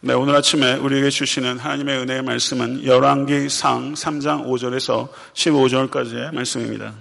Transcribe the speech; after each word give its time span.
네, 0.00 0.14
오늘 0.14 0.36
아침에 0.36 0.74
우리에게 0.74 1.10
주시는 1.10 1.58
하나님의 1.58 1.98
은혜의 1.98 2.22
말씀은 2.22 2.84
열왕기 2.84 3.48
상 3.48 3.94
3장 3.94 4.46
5절에서 4.46 5.08
15절까지의 5.34 6.32
말씀입니다. 6.32 6.94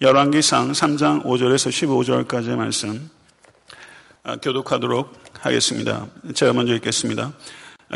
열왕기 0.00 0.40
상 0.40 0.70
3장 0.70 1.24
5절에서 1.24 2.28
15절까지의 2.28 2.54
말씀 2.54 3.10
아, 4.22 4.36
교독하도록 4.36 5.12
하겠습니다. 5.40 6.06
제가 6.32 6.52
먼저 6.52 6.76
읽겠습니다. 6.76 7.32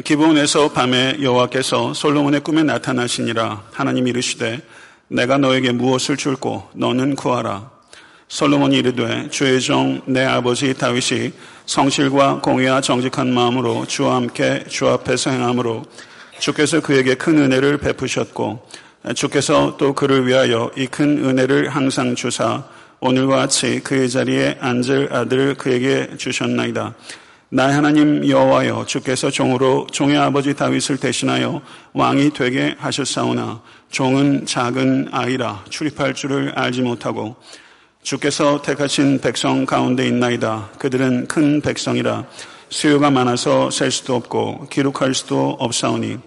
기브온에서 0.02 0.72
밤에 0.72 1.18
여호와께서 1.22 1.94
솔로몬의 1.94 2.40
꿈에 2.40 2.64
나타나시니라 2.64 3.68
하나님이 3.70 4.10
이르시되 4.10 4.60
내가 5.06 5.38
너에게 5.38 5.70
무엇을 5.70 6.16
줄고 6.16 6.68
너는 6.74 7.14
구하라 7.14 7.70
솔로몬이 8.26 8.78
이르되 8.78 9.28
주의 9.30 9.60
종 9.60 10.02
내 10.06 10.24
아버지 10.24 10.74
다윗이 10.74 11.32
성실과 11.66 12.40
공의와 12.40 12.80
정직한 12.80 13.32
마음으로 13.32 13.86
주와 13.86 14.16
함께 14.16 14.64
주 14.68 14.88
앞에서 14.88 15.30
행함으로 15.30 15.84
주께서 16.38 16.80
그에게 16.80 17.14
큰 17.14 17.38
은혜를 17.38 17.78
베푸셨고 17.78 18.66
주께서 19.14 19.76
또 19.78 19.94
그를 19.94 20.26
위하여 20.26 20.70
이 20.76 20.86
큰 20.86 21.24
은혜를 21.24 21.68
항상 21.70 22.14
주사 22.14 22.64
오늘과 23.00 23.36
같이 23.36 23.80
그의 23.80 24.08
자리에 24.08 24.58
앉을 24.60 25.08
아들을 25.12 25.56
그에게 25.56 26.16
주셨나이다. 26.16 26.94
나의 27.48 27.74
하나님 27.74 28.26
여호와여 28.26 28.86
주께서 28.86 29.30
종으로 29.30 29.86
종의 29.90 30.16
아버지 30.16 30.54
다윗을 30.54 30.96
대신하여 30.98 31.60
왕이 31.92 32.32
되게 32.32 32.74
하셨사오나 32.78 33.60
종은 33.90 34.46
작은 34.46 35.08
아이라 35.12 35.64
출입할 35.68 36.14
줄을 36.14 36.52
알지 36.54 36.80
못하고 36.82 37.36
주께서 38.02 38.60
택하신 38.62 39.20
백성 39.20 39.64
가운데 39.64 40.06
있나이다. 40.06 40.70
그들은 40.78 41.28
큰 41.28 41.60
백성이라 41.60 42.26
수요가 42.68 43.10
많아서 43.10 43.70
셀 43.70 43.92
수도 43.92 44.16
없고 44.16 44.66
기록할 44.70 45.14
수도 45.14 45.50
없사오니 45.60 46.18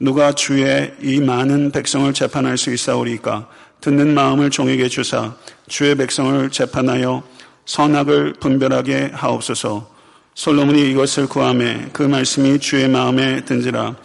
누가 0.00 0.32
주의 0.32 0.92
이 1.00 1.20
많은 1.20 1.70
백성을 1.70 2.12
재판할 2.12 2.58
수 2.58 2.72
있사오리까? 2.74 3.48
듣는 3.80 4.12
마음을 4.12 4.50
종에게 4.50 4.88
주사 4.88 5.34
주의 5.66 5.94
백성을 5.94 6.50
재판하여 6.50 7.22
선악을 7.64 8.34
분별하게 8.34 9.10
하옵소서. 9.14 9.90
솔로몬이 10.34 10.90
이것을 10.90 11.26
구함에 11.26 11.88
그 11.92 12.02
말씀이 12.02 12.58
주의 12.58 12.86
마음에 12.88 13.44
든지라. 13.44 13.96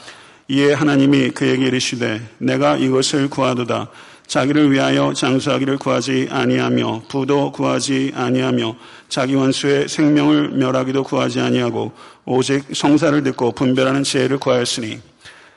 이에 0.47 0.73
하나님이 0.73 1.31
그에게 1.31 1.67
이르시되 1.67 2.22
내가 2.38 2.77
이것을 2.77 3.29
구하도다 3.29 3.89
자기를 4.30 4.72
위하여 4.72 5.11
장수하기를 5.11 5.80
구하지 5.80 6.27
아니하며 6.30 7.02
부도 7.09 7.52
구하지 7.52 8.11
아니하며 8.16 8.75
자기 9.09 9.33
원수의 9.33 9.88
생명을 9.88 10.49
멸하기도 10.49 11.03
구하지 11.03 11.41
아니하고 11.41 11.91
오직 12.25 12.63
성사를 12.72 13.23
듣고 13.23 13.52
분별하는 13.53 14.03
지혜를 14.03 14.38
구하였으니 14.38 15.00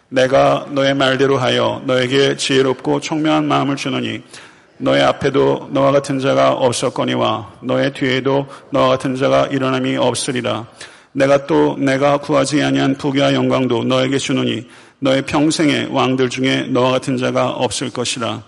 내가 0.09 0.67
너의 0.71 0.95
말대로 0.95 1.37
하여 1.37 1.83
너에게 1.85 2.37
지혜롭고 2.37 3.01
총명한 3.01 3.47
마음을 3.47 3.77
주노니 3.77 4.23
너의 4.79 5.03
앞에도 5.03 5.69
너와 5.71 5.93
같은 5.93 6.19
자가 6.19 6.53
없었거니와 6.53 7.59
너의 7.63 7.93
뒤에도 7.93 8.47
너와 8.71 8.89
같은 8.89 9.17
자가 9.17 9.49
일어남이 9.49 9.97
없으리라. 9.97 10.67
내가 11.13 11.47
또 11.47 11.77
내가 11.77 12.17
구하지 12.17 12.63
아니한 12.63 12.97
부귀와 12.97 13.35
영광도 13.35 13.85
너에게 13.85 14.17
주노니 14.17 14.67
너의 15.03 15.23
평생의 15.23 15.89
왕들 15.89 16.31
중에 16.31 16.69
너와 16.69 16.93
같은 16.93 17.17
자가 17.17 17.51
없을 17.51 17.91
것이라. 17.91 18.45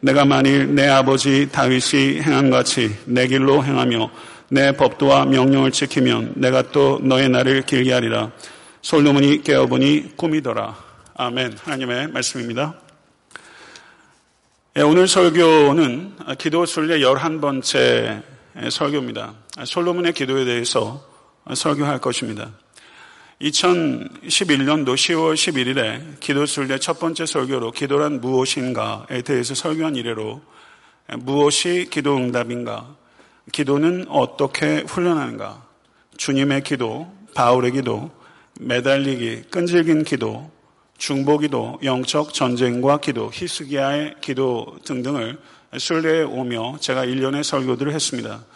내가 0.00 0.26
만일 0.26 0.74
내 0.74 0.86
아버지 0.86 1.48
다윗이 1.50 2.20
행한 2.20 2.50
같이 2.50 2.94
내 3.06 3.26
길로 3.26 3.64
행하며 3.64 4.10
내 4.50 4.72
법도와 4.72 5.24
명령을 5.24 5.72
지키면 5.72 6.34
내가 6.36 6.70
또 6.70 7.00
너의 7.02 7.30
날을 7.30 7.62
길게 7.62 7.94
하리라. 7.94 8.30
솔로몬이 8.82 9.42
깨어보니 9.42 10.16
꿈이더라. 10.16 10.76
아멘. 11.14 11.56
하나님의 11.62 12.08
말씀입니다. 12.08 12.74
예, 14.76 14.82
오늘 14.82 15.08
설교는 15.08 16.16
기도 16.36 16.66
순례 16.66 16.98
11번째 16.98 18.22
설교입니다. 18.70 19.32
솔로몬의 19.64 20.12
기도에 20.12 20.44
대해서 20.44 21.02
설교할 21.54 22.00
것입니다. 22.00 22.50
2011년도 23.40 24.94
10월 24.94 25.34
11일에 25.34 26.18
기도순례 26.20 26.78
첫 26.78 26.98
번째 26.98 27.26
설교로 27.26 27.72
기도란 27.72 28.20
무엇인가에 28.20 29.20
대해서 29.22 29.54
설교한 29.54 29.94
이래로 29.96 30.40
무엇이 31.18 31.88
기도 31.90 32.16
응답인가? 32.16 32.96
기도는 33.52 34.06
어떻게 34.08 34.78
훈련하는가? 34.88 35.66
주님의 36.16 36.62
기도, 36.64 37.12
바울의 37.34 37.72
기도, 37.72 38.10
매달리기, 38.58 39.42
끈질긴 39.50 40.04
기도, 40.04 40.50
중보기도, 40.96 41.78
영적 41.84 42.32
전쟁과 42.32 43.00
기도, 43.00 43.30
히스기야의 43.30 44.14
기도 44.22 44.78
등등을 44.84 45.38
순례에 45.76 46.22
오며 46.22 46.78
제가 46.80 47.04
1년의 47.04 47.42
설교들을 47.42 47.92
했습니다. 47.92 48.46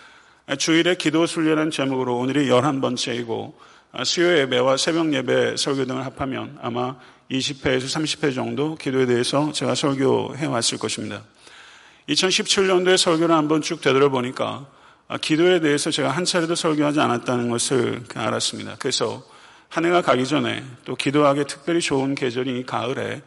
주일의 0.59 0.97
기도 0.97 1.27
순례라는 1.27 1.71
제목으로 1.71 2.17
오늘이 2.17 2.49
11번째이고 2.49 3.53
아, 3.53 3.71
수요 4.05 4.39
예배와 4.39 4.77
새벽 4.77 5.13
예배 5.13 5.57
설교 5.57 5.87
등을 5.87 6.05
합하면 6.07 6.59
아마 6.63 6.97
20회에서 7.31 7.83
30회 7.83 8.35
정도 8.35 8.77
기도에 8.77 9.07
대해서 9.07 9.51
제가 9.53 9.75
설교해 9.75 10.47
왔을 10.47 10.79
것입니다. 10.79 11.23
2017년도에 12.09 12.97
설교를 12.97 13.35
한번 13.35 13.63
쭉 13.63 13.81
되돌아보니까 13.81 14.67
아, 15.09 15.19
기도에 15.19 15.59
대해서 15.59 15.91
제가 15.91 16.11
한 16.11 16.25
차례도 16.25 16.55
설교하지 16.55 17.01
않았다는 17.01 17.51
것을 17.51 18.05
알았습니다. 18.15 18.77
그래서 18.79 19.25
한 19.69 19.85
해가 19.85 20.03
가기 20.03 20.25
전에 20.25 20.65
또 20.85 20.95
기도하기 20.95 21.45
특별히 21.49 21.81
좋은 21.81 22.15
계절인 22.15 22.65
가을에 22.67 23.23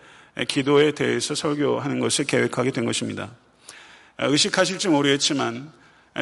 기도에 0.48 0.92
대해서 0.92 1.36
설교하는 1.36 2.00
것을 2.00 2.26
계획하게 2.26 2.72
된 2.72 2.86
것입니다. 2.86 3.32
아, 4.16 4.28
의식하실지 4.28 4.88
모르겠지만 4.88 5.72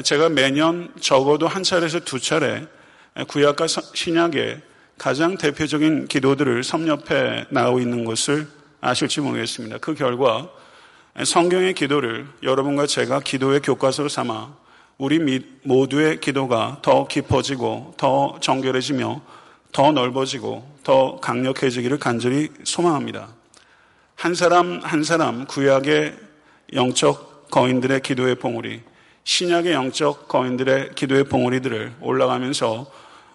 제가 0.03 0.29
매년 0.29 0.91
적어도 0.99 1.47
한 1.47 1.61
차례에서 1.61 1.99
두 1.99 2.19
차례 2.19 2.65
구약과 3.27 3.67
신약의 3.67 4.61
가장 4.97 5.37
대표적인 5.37 6.07
기도들을 6.07 6.63
섭렵해 6.63 7.45
나오고 7.49 7.79
있는 7.79 8.05
것을 8.05 8.47
아실지 8.79 9.21
모르겠습니다. 9.21 9.79
그 9.79 9.93
결과 9.95 10.49
성경의 11.23 11.73
기도를 11.73 12.27
여러분과 12.43 12.87
제가 12.87 13.19
기도의 13.19 13.61
교과서로 13.61 14.09
삼아 14.09 14.55
우리 14.97 15.19
모두의 15.63 16.19
기도가 16.19 16.79
더 16.81 17.07
깊어지고 17.07 17.95
더 17.97 18.37
정결해지며 18.39 19.21
더 19.71 19.91
넓어지고 19.91 20.77
더 20.83 21.19
강력해지기를 21.19 21.97
간절히 21.97 22.49
소망합니다. 22.63 23.29
한 24.15 24.35
사람 24.35 24.79
한 24.83 25.03
사람 25.03 25.45
구약의 25.47 26.15
영적 26.73 27.49
거인들의 27.49 28.01
기도의 28.01 28.35
봉우리, 28.35 28.81
신약의 29.31 29.71
영적 29.71 30.27
거인들의 30.27 30.89
기도의 30.95 31.23
봉우리들을 31.23 31.93
올라가면서 32.01 32.91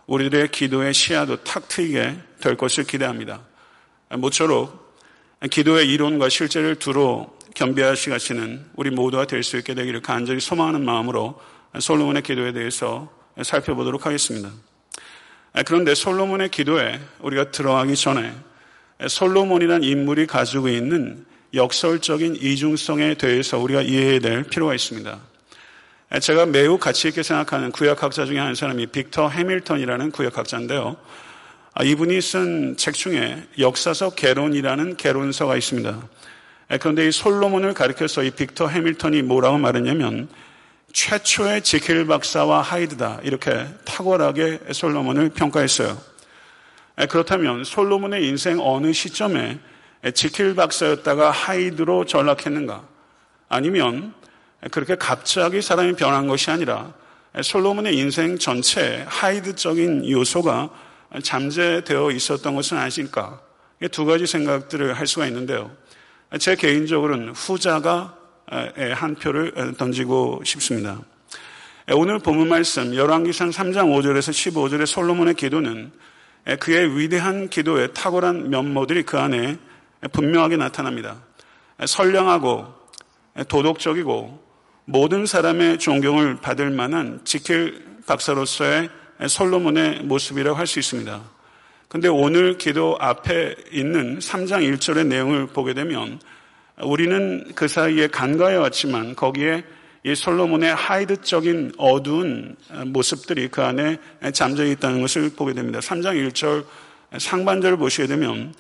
우리들의 0.07 0.51
기도의 0.51 0.93
시야도 0.93 1.43
탁 1.43 1.69
트이게 1.69 2.19
될 2.43 2.57
것을 2.59 2.85
기대합니다. 2.85 3.41
모쪼록 4.11 4.95
기도의 5.51 5.91
이론과 5.91 6.29
실제를 6.29 6.75
두루 6.75 7.27
겸비하시가시는 7.55 8.73
우리 8.77 8.91
모두가 8.91 9.27
될 9.27 9.43
수 9.43 9.57
있게 9.57 9.75
되기를 9.75 10.03
간절히 10.03 10.39
소망하는 10.39 10.85
마음으로 10.85 11.41
솔로몬의 11.79 12.23
기도에 12.25 12.53
대해서 12.53 13.11
살펴보도록 13.43 14.05
하겠습니다. 14.05 14.51
그런데 15.65 15.95
솔로몬의 15.95 16.51
기도에 16.51 17.01
우리가 17.21 17.51
들어가기 17.53 17.97
전에 17.97 18.35
솔로몬이라는 19.09 19.83
인물이 19.83 20.27
가지고 20.27 20.69
있는 20.69 21.25
역설적인 21.55 22.37
이중성에 22.37 23.15
대해서 23.15 23.59
우리가 23.59 23.81
이해해야 23.81 24.21
될 24.21 24.43
필요가 24.43 24.75
있습니다. 24.75 25.36
제가 26.21 26.47
매우 26.47 26.79
가치 26.79 27.09
있게 27.09 27.25
생각하는 27.25 27.73
구약학자 27.73 28.27
중에 28.27 28.39
한 28.39 28.55
사람이 28.55 28.87
빅터 28.87 29.29
해밀턴이라는 29.29 30.13
구약학자인데요. 30.13 30.97
아, 31.75 31.83
이분이 31.83 32.21
쓴 32.23 32.77
책 32.77 32.95
중에 32.95 33.43
역사적 33.59 34.15
개론이라는 34.15 34.97
개론서가 34.97 35.57
있습니다. 35.57 36.01
그런데 36.81 37.09
이 37.09 37.13
솔로몬을 37.13 37.75
가리켜서 37.75 38.23
이 38.23 38.31
빅터 38.31 38.69
해밀턴이 38.69 39.23
뭐라고 39.23 39.59
말했냐면 39.59 40.29
최초의 40.93 41.63
지킬 41.63 42.07
박사와 42.07 42.63
하이드다 42.63 43.21
이렇게 43.25 43.67
탁월하게 43.85 44.61
솔로몬을 44.73 45.31
평가했어요. 45.31 46.01
그렇다면 47.11 47.65
솔로몬의 47.65 48.27
인생 48.27 48.59
어느 48.61 48.93
시점에 48.93 49.59
지킬 50.15 50.55
박사였다가 50.55 51.33
하이드로 51.33 52.05
전락했는가? 52.07 52.85
아니면 53.49 54.15
그렇게 54.71 54.97
갑자기 54.97 55.63
사람이 55.63 55.95
변한 55.95 56.27
것이 56.27 56.51
아니라 56.51 56.93
솔로몬의 57.41 57.97
인생 57.97 58.39
전체에 58.39 59.05
하이드적인 59.07 60.11
요소가 60.11 60.71
잠재되어 61.23 62.11
있었던 62.11 62.55
것은 62.55 62.79
아실까? 62.79 63.41
두 63.93 64.07
가지 64.07 64.27
생각들을 64.27 64.95
할 64.95 65.07
수가 65.07 65.27
있는데요. 65.27 65.71
제 66.41 66.57
개인적으로는 66.57 67.31
후자가 67.31 68.17
한 68.95 69.15
표를 69.17 69.75
던지고 69.77 70.43
싶습니다. 70.45 71.01
오늘 71.93 72.19
본문 72.19 72.49
말씀 72.49 72.95
열왕기상 72.95 73.51
3장 73.51 73.93
5절에서 73.95 74.31
15절의 74.33 74.87
솔로몬의 74.87 75.35
기도는 75.35 75.93
그의 76.59 76.99
위대한 76.99 77.49
기도의 77.49 77.93
탁월한 77.93 78.51
면모들이 78.51 79.05
그 79.05 79.19
안에 79.19 79.59
분명하게 80.13 80.57
나타납니다. 80.57 81.19
선량하고 81.85 82.67
도덕적이고 83.49 84.46
모든 84.89 85.27
사람의 85.27 85.79
존경을 85.79 86.37
받을 86.37 86.71
만한 86.71 87.21
지킬 87.25 87.85
박사로서의 88.07 88.89
솔로몬의 89.27 90.03
모습이라고 90.05 90.57
할 90.57 90.67
수 90.69 90.79
있습니다. 90.79 91.23
근데 91.89 92.07
오늘 92.07 92.57
기도 92.57 92.97
앞에 93.01 93.57
있는 93.73 94.21
3장 94.21 94.63
1절의 94.63 95.09
내용을 95.09 95.49
보게 95.49 95.75
되면 95.75 96.21
우리는 96.83 97.51
그 97.57 97.67
사이에 97.67 98.07
간과해 98.07 98.55
왔지만 98.55 99.17
거기에 99.17 99.65
이 100.05 100.15
솔로몬의 100.15 100.73
하이드적인 100.73 101.73
어두운 101.79 102.55
모습들이 102.87 103.49
그 103.49 103.63
안에 103.63 103.99
잠져 104.33 104.65
있다는 104.65 105.01
것을 105.01 105.31
보게 105.31 105.53
됩니다. 105.53 105.81
3장 105.81 106.31
1절 106.31 106.65
상반절을 107.19 107.77
보시게 107.77 108.07
되면 108.07 108.55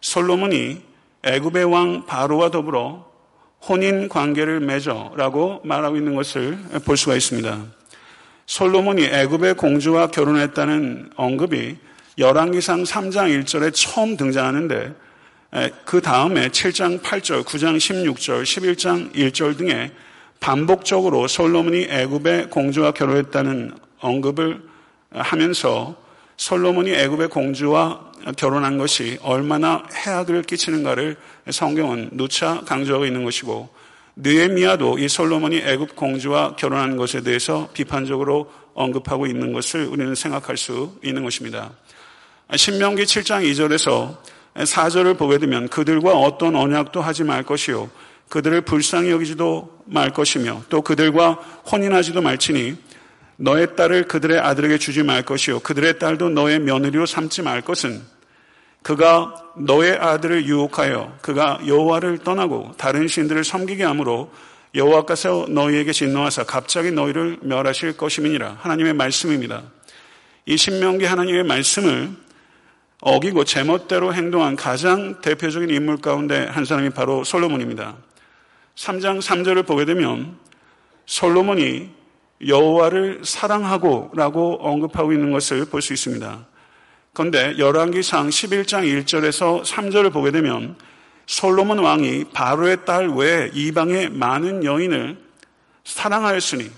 솔로몬이 0.00 0.80
애굽의 1.24 1.64
왕 1.64 2.06
바로와 2.06 2.52
더불어 2.52 3.10
혼인 3.68 4.08
관계를 4.08 4.60
맺어라고 4.60 5.60
말하고 5.64 5.96
있는 5.96 6.14
것을 6.14 6.58
볼 6.84 6.96
수가 6.96 7.14
있습니다. 7.14 7.64
솔로몬이 8.46 9.04
애굽의 9.04 9.54
공주와 9.54 10.08
결혼했다는 10.08 11.10
언급이 11.14 11.76
열왕기상 12.18 12.82
3장 12.82 13.44
1절에 13.44 13.72
처음 13.72 14.16
등장하는데 14.16 14.94
그 15.84 16.00
다음에 16.00 16.48
7장 16.48 17.00
8절, 17.00 17.44
9장 17.44 17.76
16절, 17.76 18.42
11장 18.42 19.14
1절 19.14 19.56
등에 19.56 19.92
반복적으로 20.40 21.28
솔로몬이 21.28 21.86
애굽의 21.88 22.50
공주와 22.50 22.90
결혼했다는 22.90 23.72
언급을 24.00 24.60
하면서 25.10 25.94
솔로몬이 26.36 26.90
애굽의 26.90 27.28
공주와 27.28 28.12
결혼한 28.36 28.78
것이 28.78 29.18
얼마나 29.22 29.84
해악을 29.92 30.42
끼치는가를 30.42 31.16
성경은 31.50 32.10
누차 32.12 32.60
강조하고 32.60 33.06
있는 33.06 33.24
것이고 33.24 33.68
느에미아도 34.16 34.98
이 34.98 35.08
솔로몬이 35.08 35.58
애굽 35.58 35.96
공주와 35.96 36.56
결혼한 36.56 36.96
것에 36.96 37.22
대해서 37.22 37.68
비판적으로 37.72 38.50
언급하고 38.74 39.26
있는 39.26 39.52
것을 39.52 39.86
우리는 39.86 40.14
생각할 40.14 40.56
수 40.56 40.98
있는 41.02 41.24
것입니다. 41.24 41.72
신명기 42.54 43.04
7장 43.04 43.42
2절에서 43.50 44.16
4절을 44.54 45.16
보게 45.16 45.38
되면 45.38 45.68
그들과 45.68 46.12
어떤 46.12 46.54
언약도 46.54 47.00
하지 47.00 47.24
말 47.24 47.42
것이요 47.42 47.90
그들을 48.28 48.62
불쌍히 48.62 49.10
여기지도 49.10 49.82
말 49.86 50.10
것이며 50.10 50.62
또 50.68 50.82
그들과 50.82 51.32
혼인하지도 51.70 52.20
말지니 52.20 52.76
너의 53.36 53.76
딸을 53.76 54.04
그들의 54.08 54.38
아들에게 54.38 54.78
주지 54.78 55.02
말 55.02 55.22
것이요 55.22 55.60
그들의 55.60 55.98
딸도 55.98 56.30
너의 56.30 56.60
며느리로 56.60 57.06
삼지 57.06 57.42
말 57.42 57.62
것은 57.62 58.02
그가 58.82 59.34
너의 59.56 59.92
아들을 59.96 60.46
유혹하여 60.46 61.16
그가 61.22 61.60
여호와를 61.66 62.18
떠나고 62.18 62.72
다른 62.76 63.06
신들을 63.06 63.44
섬기게 63.44 63.84
함으로 63.84 64.30
여호와께서 64.74 65.46
너희에게 65.48 65.92
진노하사 65.92 66.44
갑자기 66.44 66.90
너희를 66.90 67.38
멸하실 67.42 67.96
것임이니라 67.96 68.58
하나님의 68.60 68.94
말씀입니다. 68.94 69.62
이 70.46 70.56
신명기 70.56 71.04
하나님의 71.04 71.44
말씀을 71.44 72.10
어기고 73.00 73.44
제멋대로 73.44 74.14
행동한 74.14 74.56
가장 74.56 75.20
대표적인 75.20 75.70
인물 75.70 75.98
가운데 75.98 76.46
한 76.46 76.64
사람이 76.64 76.90
바로 76.90 77.24
솔로몬입니다. 77.24 77.96
3장 78.76 79.20
3절을 79.20 79.66
보게 79.66 79.84
되면 79.84 80.36
솔로몬이 81.06 81.90
여호와를 82.46 83.20
사랑하고라고 83.24 84.58
언급하고 84.60 85.12
있는 85.12 85.30
것을 85.30 85.66
볼 85.66 85.82
수 85.82 85.92
있습니다. 85.92 86.46
그런데 87.14 87.54
열왕기상 87.58 88.30
11장 88.30 89.04
1절에서 89.04 89.64
3절을 89.64 90.12
보게 90.12 90.30
되면 90.30 90.76
솔로몬 91.26 91.78
왕이 91.78 92.24
바로의 92.32 92.84
딸 92.86 93.08
외에 93.10 93.50
이방의 93.52 94.10
많은 94.10 94.64
여인을 94.64 95.18
사랑하였으니 95.84 96.70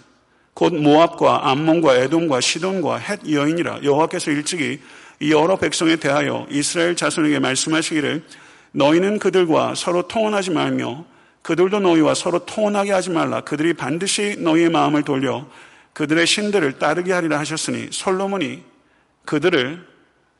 곧 0.52 0.74
모압과 0.74 1.50
암몬과 1.50 1.96
에돔과 1.96 2.40
시돈과 2.40 2.96
헷 2.96 3.30
여인이라 3.30 3.84
여호와께서 3.84 4.32
일찍이 4.32 4.80
여러 5.28 5.56
백성에 5.56 5.96
대하여 5.96 6.46
이스라엘 6.50 6.96
자손에게 6.96 7.38
말씀하시기를 7.38 8.24
너희는 8.72 9.20
그들과 9.20 9.74
서로 9.76 10.08
통혼하지 10.08 10.50
말며 10.50 11.04
그들도 11.42 11.78
너희와 11.78 12.14
서로 12.14 12.44
통혼하게 12.44 12.90
하지 12.90 13.10
말라. 13.10 13.42
그들이 13.42 13.74
반드시 13.74 14.36
너희의 14.38 14.70
마음을 14.70 15.02
돌려 15.04 15.46
그들의 15.92 16.26
신들을 16.26 16.78
따르게 16.78 17.12
하리라 17.12 17.38
하셨으니 17.38 17.88
솔로몬이 17.92 18.62
그들을 19.26 19.93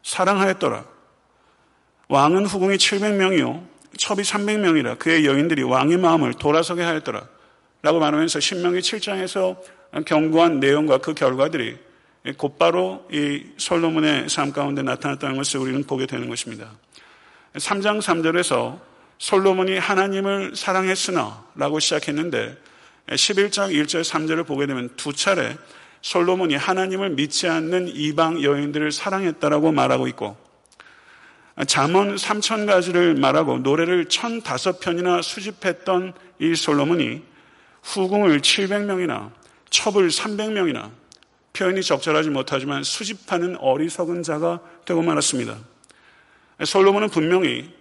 사랑하였더라. 0.05 0.85
왕은 2.09 2.47
후궁이 2.47 2.77
700명이요. 2.77 3.67
첩이 3.97 4.23
300명이라 4.23 4.99
그의 4.99 5.27
여인들이 5.27 5.63
왕의 5.63 5.97
마음을 5.99 6.35
돌아서게 6.35 6.83
하였더라. 6.83 7.27
라고 7.83 7.99
말하면서 7.99 8.41
신명기 8.41 8.81
7장에서 8.81 9.59
경고한 10.05 10.61
내용과 10.61 10.99
그 10.99 11.15
결과들이 11.15 11.77
곧바로 12.39 13.07
이 13.11 13.45
솔로몬의 13.57 14.29
삶 14.29 14.53
가운데 14.53 14.83
나타났다는 14.83 15.37
것을 15.37 15.61
우리는 15.61 15.85
보게 15.85 16.07
되는 16.07 16.29
것입니다. 16.29 16.71
3장 17.55 18.01
3절에서 18.01 18.81
솔로몬이 19.19 19.79
하나님을 19.79 20.57
사랑했으나 20.57 21.45
라고 21.55 21.79
시작했는데 21.79 22.57
11장 23.09 23.71
1절 23.71 24.03
3절을 24.03 24.47
보게 24.47 24.67
되면 24.67 24.91
두 24.97 25.13
차례 25.13 25.57
솔로몬이 26.05 26.55
하나님을 26.55 27.11
믿지 27.11 27.49
않는 27.49 27.89
이방 27.89 28.43
여인들을 28.43 28.93
사랑했다라고 28.93 29.73
말하고 29.73 30.07
있고 30.09 30.37
잠언 31.67 32.17
3천 32.17 32.67
가지를 32.67 33.15
말하고 33.15 33.61
노래를 33.61 34.05
1,005편이나 34.09 35.23
수집했던 35.23 36.13
이 36.41 36.55
솔로몬이 36.55 37.23
후궁을 37.83 38.43
700명이나 38.43 39.31
첩을 39.71 40.09
300명이나 40.09 40.91
표현이 41.55 41.83
적절하지 41.83 42.29
못하지만 42.29 42.83
수집하는 42.83 43.57
어리석은 43.57 44.25
자가 44.25 44.61
되고 44.85 45.01
말았습니다. 45.01 45.57
솔로몬은 46.63 47.09
분명히 47.09 47.73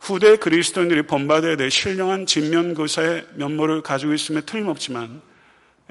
후대 0.00 0.36
그리스도인들이 0.36 1.02
본받아야 1.02 1.56
될 1.56 1.70
신령한 1.70 2.24
진면교사의 2.24 3.26
면모를 3.34 3.82
가지고 3.82 4.14
있음에 4.14 4.40
틀림없지만 4.40 5.20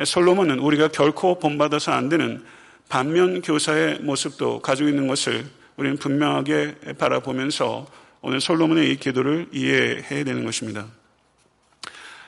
솔로몬은 0.03 0.59
우리가 0.59 0.89
결코 0.89 1.39
본받아서 1.39 1.91
안 1.91 2.09
되는 2.09 2.43
반면 2.89 3.41
교사의 3.41 3.99
모습도 3.99 4.61
가지고 4.61 4.89
있는 4.89 5.07
것을 5.07 5.45
우리는 5.77 5.97
분명하게 5.97 6.75
바라보면서 6.97 7.87
오늘 8.21 8.41
솔로몬의 8.41 8.91
이 8.91 8.97
기도를 8.97 9.47
이해해야 9.51 10.23
되는 10.23 10.43
것입니다. 10.45 10.87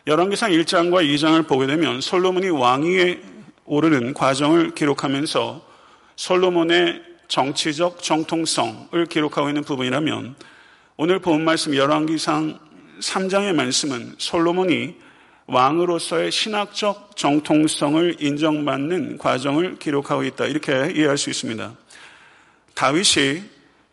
열왕기상 0.05 0.51
1장과 0.51 1.05
2장을 1.05 1.47
보게 1.47 1.67
되면 1.67 1.99
솔로몬이 1.99 2.49
왕위에 2.49 3.21
오르는 3.65 4.13
과정을 4.13 4.73
기록하면서 4.73 5.65
솔로몬의 6.15 7.03
정치적 7.27 8.01
정통성을 8.01 9.05
기록하고 9.07 9.49
있는 9.49 9.63
부분이라면 9.63 10.35
오늘 10.95 11.19
본 11.19 11.43
말씀 11.43 11.75
열왕기상 11.75 12.57
3장의 13.01 13.53
말씀은 13.53 14.15
솔로몬이 14.17 14.95
왕으로서의 15.47 16.31
신학적 16.31 17.15
정통성을 17.15 18.17
인정받는 18.19 19.17
과정을 19.17 19.79
기록하고 19.79 20.23
있다. 20.23 20.45
이렇게 20.45 20.91
이해할 20.93 21.17
수 21.17 21.29
있습니다. 21.29 21.73
다윗이 22.73 23.43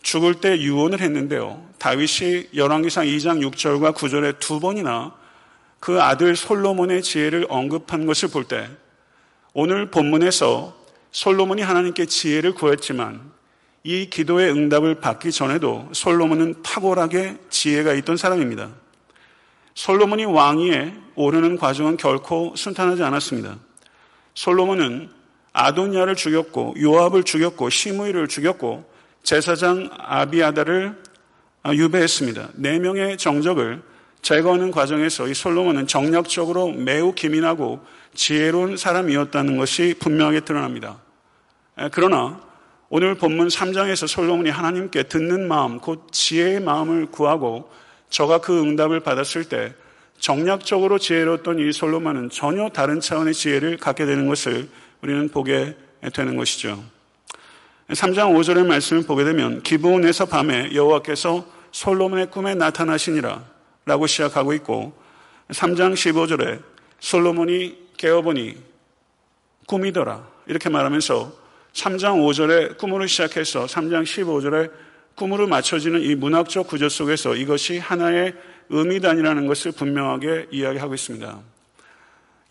죽을 0.02 0.34
때 0.34 0.58
유언을 0.58 1.00
했는데요. 1.00 1.64
다윗이 1.78 2.49
열왕기상 2.54 3.06
2장 3.06 3.40
6절과 3.50 3.94
9절에 3.94 4.38
두 4.38 4.61
번이나 4.61 5.14
그 5.80 6.02
아들 6.02 6.34
솔로몬의 6.37 7.02
지혜를 7.02 7.46
언급한 7.49 8.06
것을 8.06 8.28
볼 8.28 8.44
때 8.44 8.68
오늘 9.52 9.90
본문에서 9.90 10.76
솔로몬이 11.12 11.62
하나님께 11.62 12.06
지혜를 12.06 12.54
구했지만 12.54 13.20
이 13.84 14.11
기도의 14.11 14.50
응답을 14.50 14.96
받기 14.96 15.30
전에도 15.30 15.88
솔로몬은 15.92 16.62
탁월하게 16.62 17.37
지혜가 17.50 17.94
있던 17.94 18.16
사람입니다. 18.16 18.70
솔로몬이 19.75 20.25
왕위에 20.25 20.95
오르는 21.16 21.57
과정은 21.57 21.97
결코 21.97 22.54
순탄하지 22.57 23.02
않았습니다. 23.02 23.57
솔로몬은 24.35 25.11
아도니아를 25.52 26.16
죽였고 26.16 26.75
요압을 26.81 27.25
죽였고 27.25 27.71
시므이를 27.71 28.28
죽였고 28.28 28.90
제사장 29.23 29.88
아비아다를 29.97 30.97
유배했습니다. 31.73 32.50
네 32.54 32.78
명의 32.78 33.16
정적을 33.16 33.83
제거하는 34.23 34.71
과정에서 34.71 35.28
이 35.28 35.35
솔로몬은 35.35 35.87
정략적으로 35.87 36.69
매우 36.69 37.12
기민하고 37.12 37.81
지혜로운 38.14 38.76
사람이었다는 38.76 39.57
것이 39.57 39.95
분명하게 39.99 40.40
드러납니다. 40.40 40.99
그러나 41.93 42.40
오늘 42.88 43.16
본문 43.16 43.49
3장에서 43.49 44.07
솔로몬이 44.07 44.50
하나님께 44.50 45.04
듣는 45.04 45.49
마음, 45.49 45.78
곧 45.78 46.09
지혜의 46.11 46.61
마음을 46.61 47.07
구하고 47.07 47.71
저가 48.14 48.38
그 48.38 48.61
응답을 48.61 49.00
받았을 49.00 49.42
때 49.42 49.75
정략적으로 50.21 51.00
지혜로웠던 51.00 51.59
이 51.59 51.73
솔로몬은 51.73 52.30
전혀 52.30 52.68
다른 52.68 53.00
차원의 53.00 53.35
지혜를 53.35 53.76
갖게 53.76 54.06
되는 54.06 54.28
것을 54.28 54.68
우리는 55.02 55.28
보게 55.28 55.76
되는 56.14 56.37
것이죠. 56.37 56.85
3장 57.88 58.33
5절의 58.38 58.66
말씀을 58.66 59.02
보게 59.02 59.25
되면 59.25 59.64
기브온에서 59.64 60.26
밤에 60.26 60.73
여호와께서 60.73 61.44
솔로몬의 61.73 62.30
꿈에 62.30 62.54
나타나시니라 62.54 63.42
라고 63.85 64.06
시작하고 64.06 64.52
있고 64.54 64.92
3장 65.49 65.94
15절에 65.94 66.62
솔로몬이 67.00 67.76
깨어보니 67.97 68.56
꿈이더라 69.66 70.25
이렇게 70.47 70.68
말하면서 70.68 71.33
3장 71.73 72.23
5절에 72.23 72.78
꿈으로 72.78 73.09
시작해서 73.09 73.64
3장 73.64 74.04
15절에 74.04 74.84
꿈으로 75.14 75.47
맞춰지는 75.47 76.02
이 76.02 76.14
문학적 76.14 76.66
구조 76.66 76.88
속에서 76.88 77.35
이것이 77.37 77.78
하나의 77.78 78.35
의미단이라는 78.71 79.47
것을 79.47 79.73
분명하게 79.73 80.49
이야기하고 80.50 80.94
있습니다. 80.94 81.40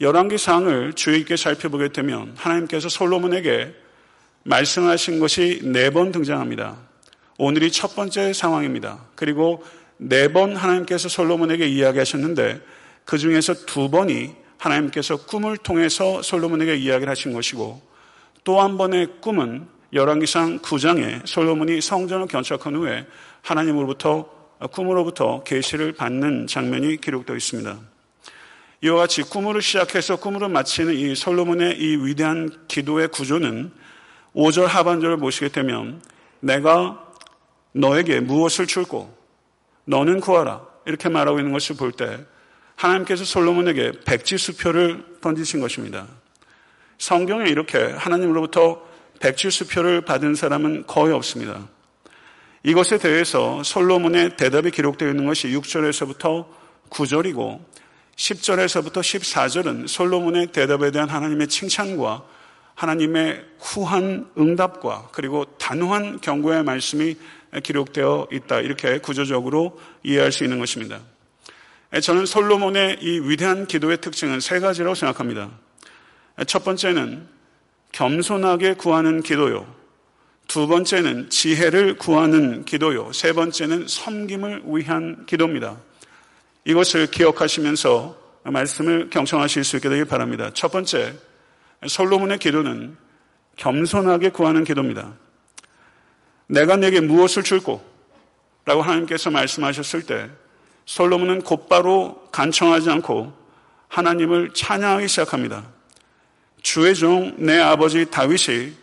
열왕기상을 0.01 0.93
주의 0.93 1.20
있게 1.20 1.36
살펴보게 1.36 1.89
되면 1.89 2.34
하나님께서 2.38 2.89
솔로몬에게 2.89 3.74
말씀하신 4.43 5.20
것이 5.20 5.62
네 5.63 5.89
번 5.89 6.12
등장합니다. 6.12 6.77
오늘이 7.38 7.72
첫 7.72 7.96
번째 7.96 8.34
상황입니다. 8.34 9.05
그리고 9.15 9.63
네 9.98 10.27
번 10.27 10.55
하나님께서 10.55 11.10
솔로몬에게 11.10 11.67
이야기하셨는데 11.67 12.62
그 13.05 13.17
중에서 13.17 13.53
두 13.65 13.89
번이 13.89 14.34
하나님께서 14.58 15.17
꿈을 15.17 15.58
통해서 15.58 16.22
솔로몬에게 16.22 16.75
이야기를 16.77 17.10
하신 17.10 17.34
것이고 17.34 17.82
또 18.43 18.62
한 18.62 18.77
번의 18.77 19.08
꿈은 19.22 19.67
열왕기상 19.93 20.59
9장에 20.59 21.21
솔로몬이 21.27 21.79
성전을 21.79 22.25
건축한 22.27 22.75
후에 22.75 23.05
하나님으로부터 23.43 24.27
꿈으로부터 24.71 25.43
계시를 25.43 25.91
받는 25.93 26.47
장면이 26.47 26.97
기록되어 26.97 27.35
있습니다. 27.35 27.77
이와 28.81 28.97
같이 28.97 29.21
꿈으로 29.21 29.59
시작해서 29.59 30.15
꿈으로 30.15 30.50
마치는 30.50 30.95
이 30.95 31.13
솔로몬의 31.15 31.77
이 31.79 31.97
위대한 31.97 32.50
기도의 32.67 33.09
구조는 33.09 33.71
5절 34.35 34.65
하반절을 34.65 35.17
보시게 35.17 35.50
되면 35.50 36.01
내가 36.39 37.00
너에게 37.73 38.19
무엇을 38.19 38.65
줄고 38.65 39.15
너는 39.85 40.21
구하라 40.21 40.65
이렇게 40.88 41.07
말하고 41.07 41.38
있는 41.39 41.53
것을 41.53 41.75
볼 41.75 41.91
때 41.91 42.25
하나님께서 42.75 43.23
솔로몬에게 43.25 43.91
백지 44.05 44.39
수표를 44.39 45.05
던지신 45.21 45.62
것입니다. 45.62 46.07
성경에 46.97 47.47
이렇게 47.50 47.77
하나님으로부터 47.77 48.92
백지수표를 49.24 50.01
받은 50.01 50.36
사람은 50.36 50.86
거의 50.86 51.13
없습니다. 51.13 51.70
이것에 52.63 52.98
대해서 52.98 53.63
솔로몬의 53.63 54.36
대답이 54.36 54.72
기록되어 54.72 55.10
있는 55.10 55.25
것이 55.25 55.48
6절에서부터 55.48 56.46
9절이고 56.89 57.63
10절에서부터 58.18 59.00
14절은 59.00 59.88
솔로몬의 59.88 60.48
대답에 60.48 60.92
대한 60.92 61.08
하나님의 61.08 61.48
칭찬과 61.48 62.24
하나님의 62.75 63.46
후한 63.60 64.30
응답과 64.38 65.10
그리고 65.13 65.46
단호한 65.58 66.20
경고의 66.20 66.63
말씀이 66.63 67.15
기록되어 67.63 68.27
있다. 68.30 68.60
이렇게 68.60 68.98
구조적으로 68.98 69.80
이해할 70.03 70.34
수 70.34 70.44
있는 70.44 70.60
것입니다. 70.60 71.00
저는 72.01 72.25
솔로몬의 72.25 72.98
이 73.01 73.20
위대한 73.20 73.68
기도의 73.68 74.01
특징은 74.01 74.42
세 74.42 74.60
가지라고 74.60 74.96
생각합니다. 74.96 75.50
첫 76.46 76.65
번째는 76.65 77.33
겸손하게 77.93 78.73
구하는 78.73 79.21
기도요. 79.21 79.65
두 80.47 80.67
번째는 80.67 81.29
지혜를 81.29 81.97
구하는 81.97 82.65
기도요. 82.65 83.13
세 83.13 83.33
번째는 83.33 83.88
섬김을 83.88 84.63
위한 84.65 85.25
기도입니다. 85.25 85.77
이것을 86.65 87.07
기억하시면서 87.07 88.17
말씀을 88.43 89.09
경청하실 89.09 89.63
수 89.63 89.77
있게 89.77 89.89
되길 89.89 90.05
바랍니다. 90.05 90.51
첫 90.53 90.71
번째, 90.71 91.13
솔로몬의 91.88 92.39
기도는 92.39 92.97
겸손하게 93.55 94.29
구하는 94.29 94.63
기도입니다. 94.63 95.13
내가 96.47 96.75
내게 96.75 97.00
무엇을 97.00 97.43
줄고? 97.43 97.83
라고 98.65 98.81
하나님께서 98.81 99.29
말씀하셨을 99.29 100.03
때 100.03 100.29
솔로몬은 100.85 101.41
곧바로 101.41 102.27
간청하지 102.31 102.89
않고 102.89 103.33
하나님을 103.88 104.51
찬양하기 104.53 105.07
시작합니다. 105.07 105.73
주의 106.63 106.96
종 106.96 107.36
내 107.38 107.60
아버지 107.60 108.05
다윗이 108.10 108.74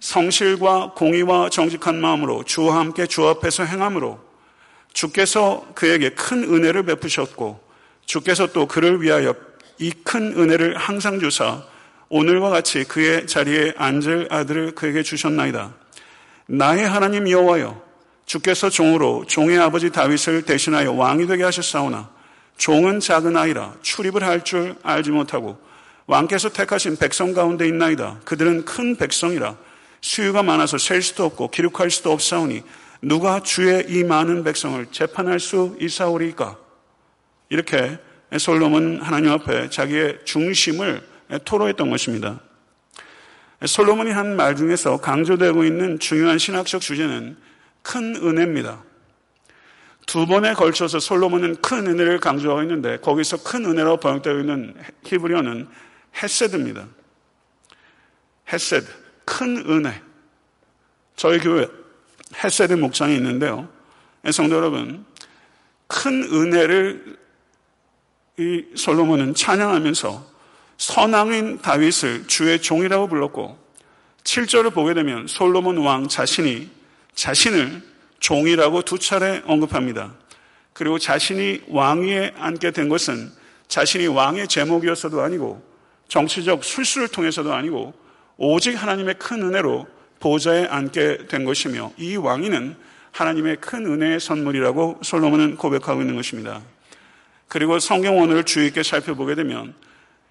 성실과 0.00 0.92
공의와 0.94 1.48
정직한 1.50 2.00
마음으로 2.00 2.44
주와 2.44 2.78
함께 2.78 3.06
주 3.06 3.26
앞에서 3.26 3.64
행함으로 3.64 4.18
주께서 4.92 5.66
그에게 5.74 6.10
큰 6.10 6.44
은혜를 6.44 6.84
베푸셨고 6.84 7.60
주께서 8.06 8.46
또 8.52 8.66
그를 8.66 9.02
위하여 9.02 9.34
이 9.78 9.90
큰 10.04 10.34
은혜를 10.38 10.76
항상 10.76 11.18
주사 11.18 11.62
오늘과 12.08 12.50
같이 12.50 12.84
그의 12.84 13.26
자리에 13.26 13.72
앉을 13.76 14.28
아들을 14.30 14.76
그에게 14.76 15.02
주셨나이다. 15.02 15.74
나의 16.46 16.86
하나님 16.86 17.28
여호와여 17.28 17.82
주께서 18.26 18.70
종으로 18.70 19.24
종의 19.26 19.58
아버지 19.58 19.90
다윗을 19.90 20.42
대신하여 20.42 20.92
왕이 20.92 21.26
되게 21.26 21.42
하셨사오나 21.42 22.08
종은 22.56 23.00
작은 23.00 23.36
아이라 23.36 23.74
출입을 23.82 24.22
할 24.22 24.44
줄 24.44 24.76
알지 24.84 25.10
못하고 25.10 25.58
왕께서 26.06 26.50
택하신 26.50 26.96
백성 26.96 27.32
가운데 27.32 27.66
있나이다. 27.66 28.20
그들은 28.24 28.64
큰 28.64 28.96
백성이라 28.96 29.56
수유가 30.00 30.42
많아서 30.42 30.76
셀 30.76 31.00
수도 31.00 31.24
없고 31.24 31.50
기록할 31.50 31.90
수도 31.90 32.12
없사오니 32.12 32.62
누가 33.00 33.40
주의 33.40 33.84
이 33.88 34.04
많은 34.04 34.44
백성을 34.44 34.84
재판할 34.90 35.40
수 35.40 35.76
있사오리까? 35.80 36.58
이렇게 37.48 37.98
솔로몬 38.38 39.00
하나님 39.00 39.30
앞에 39.30 39.70
자기의 39.70 40.20
중심을 40.24 41.02
토로했던 41.44 41.88
것입니다. 41.90 42.40
솔로몬이 43.64 44.10
한 44.10 44.36
말 44.36 44.56
중에서 44.56 44.98
강조되고 45.00 45.64
있는 45.64 45.98
중요한 45.98 46.38
신학적 46.38 46.82
주제는 46.82 47.36
큰 47.82 48.16
은혜입니다. 48.16 48.82
두 50.06 50.26
번에 50.26 50.52
걸쳐서 50.52 51.00
솔로몬은 51.00 51.56
큰 51.62 51.86
은혜를 51.86 52.20
강조하고 52.20 52.62
있는데 52.62 52.98
거기서 52.98 53.42
큰 53.42 53.64
은혜라고 53.64 53.98
번역되어 53.98 54.40
있는 54.40 54.74
히브리어는 55.04 55.68
헤세드입니다. 56.22 56.86
헤세드, 58.52 58.86
큰 59.24 59.56
은혜. 59.68 60.00
저희 61.16 61.38
교회 61.38 61.66
헤세드 62.42 62.74
목장이 62.74 63.14
있는데요. 63.16 63.68
성도 64.32 64.56
여러분, 64.56 65.04
큰 65.86 66.22
은혜를 66.24 67.18
이 68.38 68.64
솔로몬은 68.74 69.34
찬양하면서 69.34 70.34
선왕인 70.76 71.60
다윗을 71.62 72.26
주의 72.26 72.60
종이라고 72.60 73.06
불렀고 73.06 73.58
7절을 74.24 74.74
보게 74.74 74.94
되면 74.94 75.26
솔로몬 75.26 75.78
왕 75.78 76.08
자신이 76.08 76.70
자신을 77.14 77.82
종이라고 78.18 78.82
두 78.82 78.98
차례 78.98 79.42
언급합니다. 79.46 80.14
그리고 80.72 80.98
자신이 80.98 81.62
왕위에 81.68 82.34
앉게 82.36 82.72
된 82.72 82.88
것은 82.88 83.30
자신이 83.68 84.08
왕의 84.08 84.48
제목이었어도 84.48 85.20
아니고 85.20 85.73
정치적 86.08 86.64
술수를 86.64 87.08
통해서도 87.08 87.52
아니고 87.52 87.94
오직 88.36 88.74
하나님의 88.74 89.14
큰 89.18 89.42
은혜로 89.42 89.86
보좌에 90.20 90.66
앉게 90.66 91.26
된 91.28 91.44
것이며 91.44 91.92
이 91.98 92.16
왕위는 92.16 92.76
하나님의 93.12 93.56
큰 93.60 93.86
은혜의 93.86 94.20
선물이라고 94.20 95.00
솔로몬은 95.02 95.56
고백하고 95.56 96.00
있는 96.00 96.16
것입니다. 96.16 96.62
그리고 97.48 97.78
성경 97.78 98.18
원어를 98.18 98.44
주의 98.44 98.66
있게 98.68 98.82
살펴보게 98.82 99.34
되면 99.34 99.74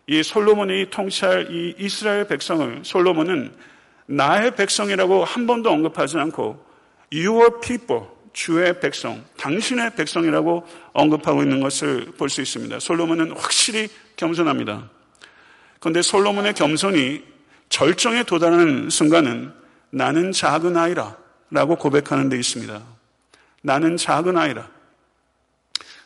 이 0.08 0.22
솔로몬이 0.22 0.89
통치할 0.89 1.51
이 1.51 1.75
이스라엘 1.80 2.27
백성을 2.27 2.82
솔로몬은 2.84 3.53
나의 4.06 4.56
백성이라고 4.56 5.24
한 5.24 5.48
번도 5.48 5.70
언급하지 5.72 6.18
않고 6.18 6.65
your 7.13 7.62
people, 7.62 8.03
주의 8.34 8.80
백성, 8.80 9.24
당신의 9.38 9.96
백성이라고 9.96 10.68
언급하고 10.92 11.44
있는 11.44 11.62
것을 11.62 12.12
볼 12.18 12.27
수 12.27 12.42
있습니다. 12.42 12.80
솔로몬은 12.80 13.32
확실히 13.38 13.88
겸손합니다. 14.18 14.89
그런데 15.83 16.01
솔로몬의 16.01 16.53
겸손이 16.53 17.21
절정에 17.67 18.23
도달하는 18.23 18.89
순간은 18.89 19.51
나는 19.89 20.31
작은 20.31 20.77
아이라 20.77 21.17
라고 21.51 21.75
고백하는 21.75 22.29
데 22.29 22.37
있습니다. 22.37 22.81
나는 23.63 23.97
작은 23.97 24.37
아이라. 24.37 24.69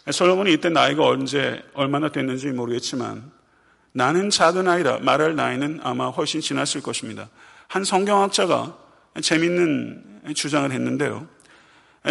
솔로몬이 0.10 0.52
이때 0.52 0.70
나이가 0.70 1.06
언제, 1.06 1.64
얼마나 1.76 2.10
됐는지 2.10 2.48
모르겠지만 2.48 3.32
나는 3.92 4.32
작은 4.32 4.68
아이라 4.68 4.98
말할 4.98 5.36
나이는 5.36 5.82
아마 5.84 6.08
훨씬 6.10 6.42
지났을 6.42 6.82
것입니다. 6.82 7.30
한 7.68 7.84
성경학자가 7.84 8.76
재밌는 9.22 10.34
주장을 10.34 10.72
했는데요. 10.72 11.28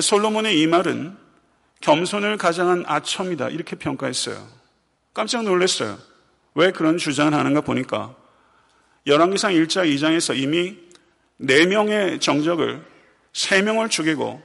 솔로몬의 0.00 0.60
이 0.60 0.68
말은 0.68 1.16
겸손을 1.80 2.36
가장한 2.36 2.84
아첨이다. 2.86 3.48
이렇게 3.48 3.74
평가했어요. 3.74 4.46
깜짝 5.12 5.42
놀랐어요. 5.42 5.98
왜 6.56 6.72
그런 6.72 6.96
주장을 6.96 7.32
하는가 7.32 7.60
보니까 7.60 8.16
열왕기상 9.06 9.52
1장 9.52 9.94
2장에서 9.94 10.36
이미 10.36 10.78
4명의 11.40 12.20
정적을 12.20 12.82
3명을 13.32 13.90
죽이고 13.90 14.42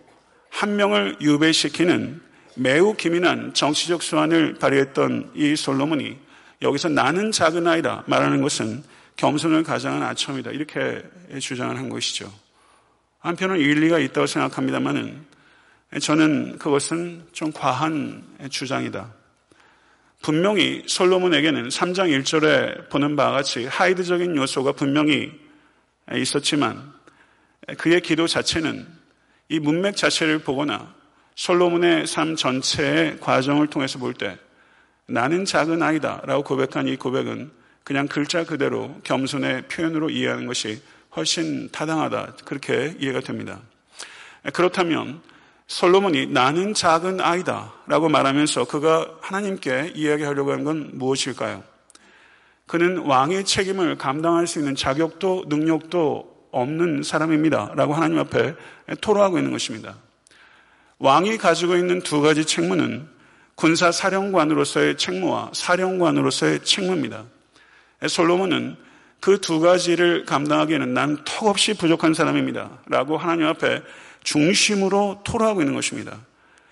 1명을 0.52 1.22
유배시키는 1.22 2.22
매우 2.56 2.96
기민한 2.96 3.54
정치적 3.54 4.04
수완을 4.04 4.56
발휘했던 4.56 5.32
이 5.36 5.56
솔로몬이 5.56 6.18
여기서 6.62 6.90
나는 6.90 7.32
작은 7.32 7.66
아이다 7.66 8.04
말하는 8.08 8.42
것은 8.42 8.84
겸손을 9.16 9.64
가장한 9.64 10.04
아첨이다. 10.04 10.52
이렇게 10.52 11.04
주장을 11.40 11.76
한 11.78 11.88
것이죠. 11.88 12.32
한편은 13.20 13.58
일리가 13.58 14.00
있다고 14.00 14.28
생각합니다만은 14.28 15.26
저는 16.02 16.58
그것은 16.58 17.28
좀 17.32 17.52
과한 17.54 18.24
주장이다. 18.50 19.21
분명히 20.22 20.84
솔로몬에게는 20.86 21.70
3장 21.70 22.22
1절에 22.22 22.90
보는 22.90 23.16
바와 23.16 23.32
같이 23.32 23.66
하이드적인 23.66 24.36
요소가 24.36 24.74
분명히 24.74 25.32
있었지만 26.14 26.94
그의 27.78 28.02
기도 28.02 28.28
자체는 28.28 28.88
이 29.50 29.60
문맥 29.60 29.96
자체를 29.96 30.40
보거나 30.40 30.94
솔로몬의 31.36 32.08
삶 32.08 32.36
전체의 32.36 33.20
과정을 33.20 33.68
통해서 33.68 33.98
볼 34.00 34.14
때 34.14 34.38
나는 35.08 35.44
작은 35.44 35.82
아이다 35.82 36.22
라고 36.26 36.44
고백한 36.44 36.88
이 36.88 36.96
고백은 36.96 37.52
그냥 37.84 38.08
글자 38.08 38.46
그대로 38.46 38.96
겸손의 39.04 39.64
표현으로 39.68 40.10
이해하는 40.10 40.46
것이 40.46 40.82
훨씬 41.16 41.70
타당하다. 41.72 42.38
그렇게 42.46 42.96
이해가 43.00 43.20
됩니다. 43.20 43.60
그렇다면 44.54 45.22
솔로몬이 45.72 46.28
나는 46.28 46.74
작은 46.74 47.22
아이다 47.22 47.72
라고 47.88 48.10
말하면서 48.10 48.66
그가 48.66 49.08
하나님께 49.22 49.94
이야기하려고 49.96 50.52
하는 50.52 50.66
건 50.66 50.90
무엇일까요? 50.96 51.64
그는 52.68 52.98
왕의 52.98 53.46
책임을 53.46 53.98
감당할 53.98 54.48
수 54.48 54.60
있는 54.60 54.76
자격도 54.76 55.46
능력도 55.48 56.50
없는 56.52 57.04
사람입니다. 57.04 57.72
라고 57.76 57.94
하나님 57.94 58.20
앞에 58.20 58.56
토로하고 59.00 59.38
있는 59.38 59.54
것입니다. 59.54 59.96
왕이 61.00 61.38
가지고 61.38 61.78
있는 61.78 62.02
두 62.02 62.20
가지 62.20 62.44
책무는 62.44 63.08
군사 63.56 63.94
사령관으로서의 63.94 64.98
책무와 64.98 65.52
사령관으로서의 65.54 66.66
책무입니다. 66.66 67.24
솔로몬은 68.10 68.76
그 69.22 69.40
두 69.40 69.60
가지를 69.60 70.26
감당하기에는 70.26 70.94
난 70.94 71.18
턱없이 71.24 71.76
부족한 71.76 72.16
사람입니다. 72.16 72.80
라고 72.88 73.18
하나님 73.18 73.46
앞에 73.46 73.84
중심으로 74.24 75.22
토로하고 75.24 75.62
있는 75.62 75.74
것입니다. 75.74 76.18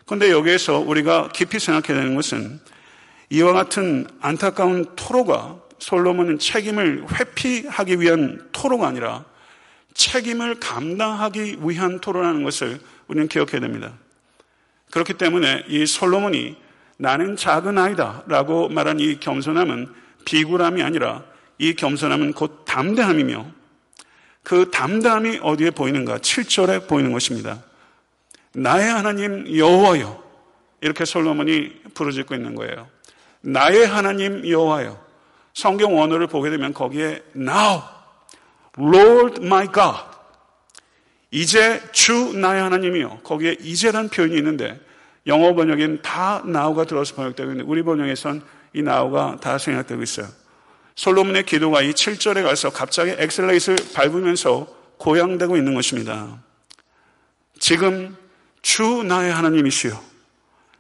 그런데 0.06 0.32
여기에서 0.32 0.80
우리가 0.80 1.30
깊이 1.34 1.60
생각해야 1.60 2.02
되는 2.02 2.16
것은 2.16 2.60
이와 3.30 3.54
같은 3.54 4.08
안타까운 4.22 4.86
토로가 4.96 5.60
솔로몬은 5.78 6.40
책임을 6.40 7.06
회피하기 7.12 8.02
위한 8.02 8.50
토로가 8.52 8.88
아니라 8.88 9.26
책임을 9.94 10.60
감당하기 10.60 11.58
위한 11.62 12.00
토로라는 12.00 12.44
것을 12.44 12.80
우리는 13.08 13.28
기억해야 13.28 13.60
됩니다. 13.60 13.94
그렇기 14.92 15.14
때문에 15.16 15.66
이 15.68 15.86
솔로몬이 15.86 16.56
나는 16.98 17.36
작은 17.36 17.78
아이다 17.78 18.24
라고 18.28 18.68
말한 18.70 19.00
이 19.00 19.20
겸손함은 19.20 19.88
비굴함이 20.26 20.82
아니라 20.84 21.24
이 21.58 21.76
겸손함은 21.76 22.34
곧 22.34 22.66
담대함이며 22.66 23.59
그 24.44 24.72
담대함이 24.72 25.40
어디에 25.42 25.72
보이는가? 25.72 26.18
7절에 26.18 26.88
보이는 26.88 27.12
것입니다. 27.12 27.64
나의 28.54 28.90
하나님 28.90 29.56
여호와여 29.56 30.24
이렇게 30.82 31.06
솔로몬이 31.06 31.72
부르짖고 31.94 32.36
있는 32.36 32.56
거예요. 32.56 32.88
나의 33.42 33.86
하나님 33.86 34.48
여호와여 34.48 35.00
성경 35.54 35.98
원어를 35.98 36.28
보게 36.28 36.50
되면 36.50 36.74
거기에 36.74 37.22
now 37.36 37.82
Lord 38.78 39.46
my 39.46 39.68
God 39.72 40.00
이제 41.32 41.82
주 41.92 42.34
나의 42.38 42.62
하나님이여 42.62 43.20
거기에 43.24 43.58
이제란 43.60 44.10
표현이 44.10 44.36
있는데 44.38 44.80
영어 45.28 45.54
번역엔 45.54 46.02
다 46.02 46.42
now가 46.46 46.86
들어서 46.86 47.16
번역되고 47.16 47.52
있는데 47.52 47.70
우리 47.70 47.84
번역에선 47.84 48.42
이 48.74 48.80
now가 48.80 49.38
다 49.42 49.58
생략되고 49.58 50.02
있어요. 50.02 50.28
솔로몬의 51.00 51.44
기도가 51.44 51.82
이 51.82 51.92
7절에 51.92 52.44
가서 52.44 52.72
갑자기 52.72 53.16
액셀러레이터를 53.18 53.78
밟으면서 53.94 54.68
고양되고 54.98 55.56
있는 55.56 55.74
것입니다. 55.74 56.44
지금 57.58 58.18
주 58.62 59.04
나의 59.04 59.32
하나님이시여. 59.32 59.98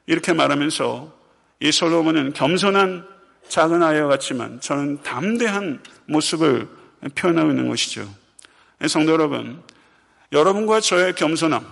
이렇게 0.07 0.33
말하면서 0.33 1.13
이 1.61 1.71
솔로몬은 1.71 2.33
겸손한 2.33 3.07
작은 3.47 3.81
아이와 3.81 4.09
같지만 4.09 4.59
저는 4.59 5.03
담대한 5.03 5.81
모습을 6.07 6.67
표현하고 7.15 7.51
있는 7.51 7.69
것이죠. 7.69 8.05
성도 8.89 9.13
여러분, 9.13 9.63
여러분과 10.33 10.81
저의 10.81 11.13
겸손함, 11.13 11.65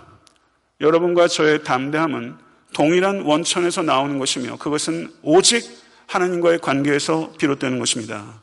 여러분과 0.79 1.27
저의 1.27 1.65
담대함은 1.65 2.37
동일한 2.73 3.23
원천에서 3.23 3.81
나오는 3.81 4.17
것이며 4.19 4.55
그것은 4.55 5.11
오직 5.21 5.85
하나님과의 6.07 6.59
관계에서 6.59 7.33
비롯되는 7.37 7.79
것입니다. 7.79 8.41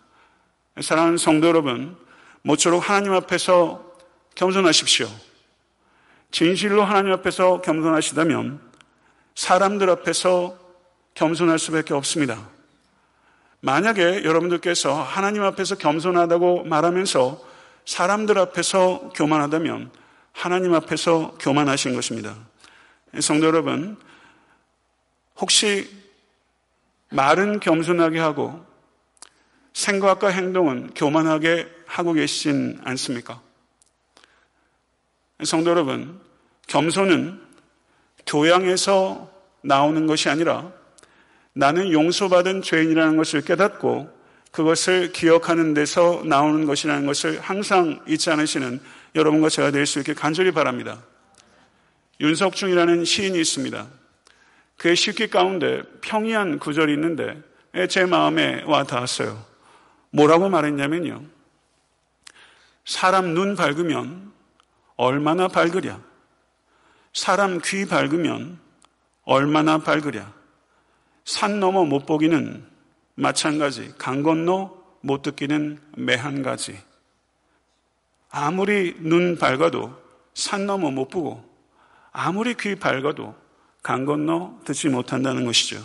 사랑하는 0.81 1.17
성도 1.17 1.49
여러분, 1.49 1.97
모쪼록 2.43 2.89
하나님 2.89 3.13
앞에서 3.13 3.93
겸손하십시오. 4.35 5.09
진실로 6.31 6.83
하나님 6.83 7.13
앞에서 7.13 7.61
겸손하시다면 7.63 8.61
사람들 9.35 9.89
앞에서 9.89 10.59
겸손할 11.15 11.59
수밖에 11.59 11.95
없습니다. 11.95 12.49
만약에 13.61 14.25
여러분들께서 14.25 14.93
하나님 15.03 15.43
앞에서 15.43 15.77
겸손하다고 15.77 16.65
말하면서 16.65 17.41
사람들 17.87 18.39
앞에서 18.39 19.13
교만하다면 19.15 19.91
하나님 20.33 20.75
앞에서 20.75 21.37
교만하신 21.41 21.95
것입니다. 21.95 22.35
성도 23.21 23.47
여러분, 23.47 23.97
혹시 25.37 26.04
말은 27.15 27.61
겸손하게 27.61 28.19
하고 28.19 28.65
생각과 29.73 30.29
행동은 30.29 30.95
교만하게 30.95 31.69
하고 31.87 32.13
계시진 32.13 32.81
않습니까? 32.85 33.41
성도 35.45 35.71
여러분, 35.71 36.21
겸손은 36.67 37.41
교양에서 38.27 39.31
나오는 39.63 40.07
것이 40.07 40.29
아니라 40.29 40.73
나는 41.53 41.93
용서받은 41.93 42.63
죄인이라는 42.63 43.17
것을 43.17 43.43
깨닫고 43.43 44.13
그것을 44.51 45.13
기억하는 45.13 45.73
데서 45.73 46.23
나오는 46.25 46.65
것이라는 46.65 47.07
것을 47.07 47.41
항상 47.41 48.01
잊지 48.09 48.31
않으시는 48.31 48.81
여러분과 49.15 49.49
제가 49.51 49.71
될 49.71 49.87
수 49.87 50.01
있게 50.01 50.15
간절히 50.15 50.51
바랍니다. 50.51 51.01
윤석중이라는 52.21 53.05
시인이 53.05 53.41
있습니다. 53.41 53.87
그의 54.77 54.97
시기 54.97 55.29
가운데 55.29 55.83
평이한 56.01 56.59
구절이 56.59 56.93
있는데 56.95 57.41
제 57.89 58.05
마음에 58.07 58.63
와 58.65 58.85
닿았어요. 58.85 59.45
뭐라고 60.11 60.49
말했냐면요. 60.49 61.23
사람 62.85 63.35
눈 63.35 63.57
밝으면 63.57 64.33
얼마나 64.97 65.49
밝으랴. 65.49 66.01
사람 67.13 67.61
귀 67.65 67.87
밝으면 67.87 68.59
얼마나 69.25 69.79
밝으랴. 69.79 70.33
산 71.25 71.61
넘어 71.61 71.85
못 71.85 72.05
보기는 72.07 72.65
마찬가지. 73.15 73.95
강 73.97 74.23
건너 74.23 74.77
못 75.01 75.23
듣기는 75.23 75.81
매한 75.97 76.43
가지. 76.43 76.79
아무리 78.31 78.97
눈 78.99 79.39
밝아도 79.39 79.97
산 80.35 80.67
넘어 80.67 80.91
못 80.91 81.09
보고 81.09 81.49
아무리 82.13 82.55
귀 82.55 82.75
밝아도 82.75 83.35
강 83.85 84.07
건너 84.07 84.59
듣지 84.65 84.89
못한다는 84.89 85.45
것이죠. 85.45 85.81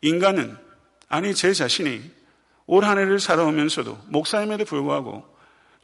인간은, 0.00 0.56
아니, 1.08 1.34
제 1.34 1.52
자신이 1.52 2.00
올 2.66 2.84
한 2.84 2.98
해를 2.98 3.18
살아오면서도 3.18 3.98
목사임에도 4.06 4.64
불구하고 4.64 5.26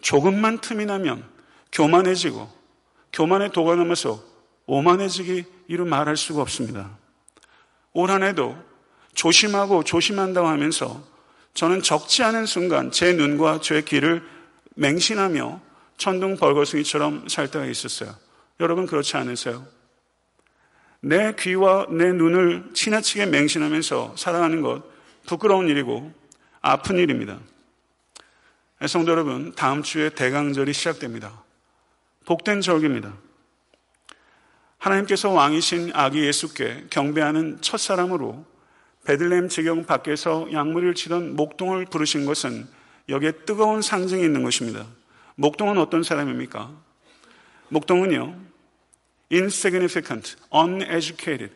조금만 0.01 0.61
틈이 0.61 0.87
나면 0.87 1.29
교만해지고 1.73 2.49
교만의 3.13 3.51
도가 3.51 3.75
넘어서 3.75 4.23
오만해지기 4.67 5.45
이루 5.67 5.85
말할 5.85 6.17
수가 6.17 6.43
없습니다. 6.43 6.97
올 7.93 8.11
한 8.13 8.23
해도 8.23 8.57
조심하고 9.15 9.83
조심한다고 9.83 10.47
하면서 10.47 11.03
저는 11.55 11.83
적지 11.83 12.23
않은 12.23 12.47
순간 12.47 12.93
제 12.93 13.15
눈과 13.15 13.61
제 13.63 13.83
귀를 13.83 14.23
맹신하며 14.77 15.61
천둥 15.97 16.37
벌거숭이처럼 16.37 17.27
살 17.29 17.51
때가 17.51 17.67
있었어요. 17.67 18.15
여러분 18.61 18.87
그렇지 18.87 19.17
않으세요? 19.17 19.67
내 21.07 21.33
귀와 21.39 21.87
내 21.89 22.13
눈을 22.13 22.71
지나치게 22.75 23.27
맹신하면서 23.27 24.15
살아가는 24.17 24.61
것 24.61 24.83
부끄러운 25.25 25.69
일이고 25.69 26.13
아픈 26.61 26.99
일입니다. 26.99 27.39
성도 28.89 29.13
여러분, 29.13 29.53
다음 29.55 29.85
주에 29.85 30.11
대강절이 30.11 30.73
시작됩니다. 30.73 31.45
복된 32.25 32.61
절기입니다. 32.61 33.15
하나님께서 34.79 35.31
왕이신 35.31 35.93
아기 35.95 36.25
예수께 36.25 36.87
경배하는 36.91 37.59
첫 37.61 37.79
사람으로 37.79 38.45
베들레헴 39.05 39.49
지경 39.49 39.87
밖에서 39.87 40.49
양무리를 40.53 40.97
치던 40.97 41.37
목동을 41.37 41.85
부르신 41.85 42.27
것은 42.27 42.67
여기에 43.09 43.45
뜨거운 43.47 43.81
상징이 43.81 44.25
있는 44.25 44.43
것입니다. 44.43 44.85
목동은 45.37 45.79
어떤 45.79 46.03
사람입니까? 46.03 46.69
목동은요, 47.69 48.56
insignificant, 49.33 50.37
uneducated. 50.53 51.53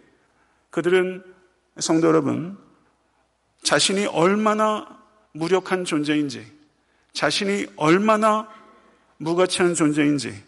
그들은 0.70 1.24
성도 1.78 2.08
여러분, 2.08 2.58
자신이 3.62 4.06
얼마나 4.06 4.98
무력한 5.32 5.84
존재인지, 5.84 6.44
자신이 7.12 7.66
얼마나 7.76 8.48
무가치한 9.18 9.74
존재인지, 9.74 10.42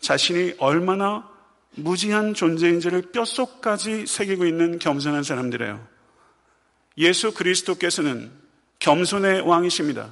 자신이 0.00 0.54
얼마나 0.58 1.28
무지한 1.74 2.34
존재인지를 2.34 3.12
뼛속까지 3.12 4.06
새기고 4.06 4.46
있는 4.46 4.78
겸손한 4.78 5.22
사람들이에요. 5.22 5.86
예수 6.98 7.32
그리스도께서는 7.32 8.30
겸손의 8.80 9.42
왕이십니다. 9.42 10.10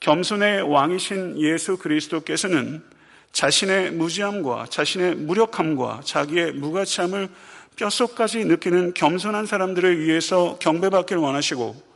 겸손의 0.00 0.62
왕이신 0.62 1.40
예수 1.40 1.76
그리스도께서는 1.76 2.84
자신의 3.32 3.92
무지함과 3.92 4.66
자신의 4.70 5.16
무력함과 5.16 6.00
자기의 6.04 6.52
무가치함을 6.52 7.28
뼛속까지 7.76 8.44
느끼는 8.44 8.94
겸손한 8.94 9.46
사람들을 9.46 10.00
위해서 10.00 10.58
경배받길 10.60 11.16
원하시고 11.16 11.88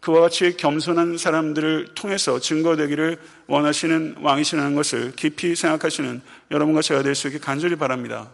그와 0.00 0.20
같이 0.20 0.56
겸손한 0.56 1.18
사람들을 1.18 1.94
통해서 1.96 2.38
증거되기를 2.38 3.18
원하시는 3.48 4.16
왕이시라는 4.20 4.76
것을 4.76 5.12
깊이 5.16 5.56
생각하시는 5.56 6.22
여러분과 6.52 6.82
제가 6.82 7.02
될 7.02 7.16
수 7.16 7.26
있게 7.26 7.40
간절히 7.40 7.74
바랍니다. 7.74 8.30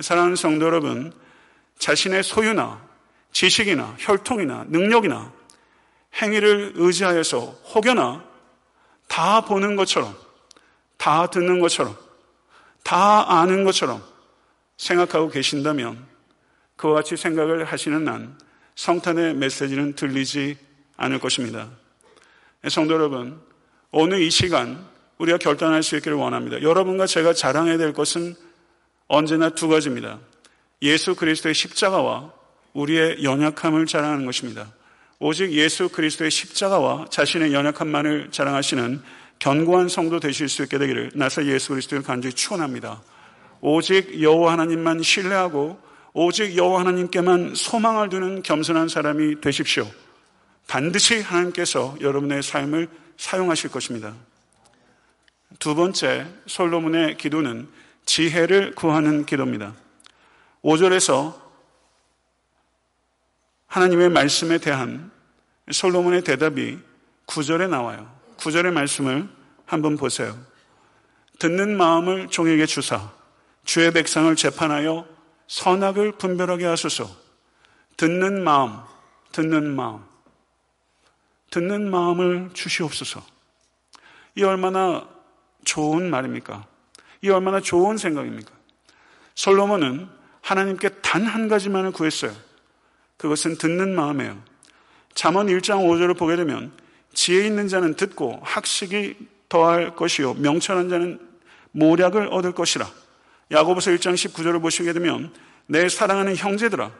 사랑하는 0.00 0.34
성도 0.34 0.66
여러분, 0.66 1.12
자신의 1.78 2.24
소유나 2.24 2.82
지식이나 3.30 3.94
혈통이나 3.98 4.66
능력이나 4.68 5.32
행위를 6.20 6.72
의지하여서 6.74 7.40
혹여나 7.74 8.24
다 9.06 9.42
보는 9.42 9.76
것처럼, 9.76 10.16
다 11.02 11.26
듣는 11.26 11.58
것처럼, 11.58 11.96
다 12.84 13.40
아는 13.40 13.64
것처럼 13.64 14.00
생각하고 14.76 15.30
계신다면 15.30 15.98
그와 16.76 16.94
같이 16.94 17.16
생각을 17.16 17.64
하시는 17.64 18.04
난 18.04 18.38
성탄의 18.76 19.34
메시지는 19.34 19.96
들리지 19.96 20.56
않을 20.96 21.18
것입니다. 21.18 21.70
성도 22.68 22.94
여러분, 22.94 23.40
오늘 23.90 24.20
이 24.20 24.30
시간 24.30 24.86
우리가 25.18 25.38
결단할 25.38 25.82
수 25.82 25.96
있기를 25.96 26.16
원합니다. 26.16 26.62
여러분과 26.62 27.06
제가 27.06 27.32
자랑해야 27.32 27.78
될 27.78 27.92
것은 27.92 28.36
언제나 29.08 29.50
두 29.50 29.66
가지입니다. 29.66 30.20
예수 30.82 31.16
그리스도의 31.16 31.52
십자가와 31.52 32.32
우리의 32.74 33.24
연약함을 33.24 33.86
자랑하는 33.86 34.24
것입니다. 34.24 34.72
오직 35.18 35.50
예수 35.50 35.88
그리스도의 35.88 36.30
십자가와 36.30 37.06
자신의 37.10 37.52
연약함만을 37.52 38.30
자랑하시는 38.30 39.02
견고한 39.42 39.88
성도 39.88 40.20
되실 40.20 40.48
수 40.48 40.62
있게 40.62 40.78
되기를 40.78 41.10
나서 41.16 41.44
예수 41.46 41.70
그리스도를 41.70 42.04
간절히 42.04 42.32
축원합니다. 42.32 43.02
오직 43.60 44.22
여호와 44.22 44.52
하나님만 44.52 45.02
신뢰하고 45.02 45.80
오직 46.12 46.56
여호와 46.56 46.78
하나님께만 46.80 47.56
소망을 47.56 48.08
두는 48.08 48.44
겸손한 48.44 48.86
사람이 48.86 49.40
되십시오. 49.40 49.90
반드시 50.68 51.20
하나님께서 51.20 51.96
여러분의 52.00 52.44
삶을 52.44 52.88
사용하실 53.16 53.72
것입니다. 53.72 54.14
두 55.58 55.74
번째 55.74 56.28
솔로몬의 56.46 57.16
기도는 57.16 57.68
지혜를 58.06 58.76
구하는 58.76 59.26
기도입니다. 59.26 59.74
5절에서 60.62 61.34
하나님의 63.66 64.08
말씀에 64.10 64.58
대한 64.58 65.10
솔로몬의 65.68 66.22
대답이 66.22 66.78
9절에 67.26 67.68
나와요. 67.68 68.21
9절의 68.42 68.72
말씀을 68.72 69.28
한번 69.66 69.96
보세요. 69.96 70.36
듣는 71.38 71.76
마음을 71.76 72.28
종에게 72.28 72.66
주사 72.66 73.10
주의 73.64 73.92
백성을 73.92 74.34
재판하여 74.34 75.06
선악을 75.46 76.12
분별하게 76.12 76.66
하소서. 76.66 77.08
듣는 77.96 78.42
마음, 78.42 78.78
듣는 79.30 79.74
마음. 79.76 80.04
듣는 81.50 81.90
마음을 81.90 82.50
주시옵소서. 82.52 83.22
이 84.34 84.42
얼마나 84.42 85.06
좋은 85.64 86.10
말입니까? 86.10 86.66
이 87.20 87.30
얼마나 87.30 87.60
좋은 87.60 87.96
생각입니까? 87.96 88.50
솔로몬은 89.34 90.08
하나님께 90.40 90.88
단 91.02 91.26
한 91.26 91.46
가지만을 91.48 91.92
구했어요. 91.92 92.34
그것은 93.18 93.58
듣는 93.58 93.94
마음이에요. 93.94 94.42
잠언 95.14 95.46
1장 95.46 95.84
5절을 95.84 96.18
보게 96.18 96.34
되면 96.36 96.72
지혜 97.14 97.46
있는 97.46 97.68
자는 97.68 97.94
듣고 97.94 98.40
학식이 98.42 99.16
더할 99.48 99.94
것이요 99.94 100.34
명철한 100.34 100.88
자는 100.88 101.18
모략을 101.72 102.28
얻을 102.30 102.52
것이라. 102.52 102.88
야고보서 103.50 103.90
1장 103.92 104.14
19절을 104.14 104.62
보시게 104.62 104.92
되면 104.92 105.32
내 105.66 105.88
사랑하는 105.88 106.36
형제들아 106.36 106.90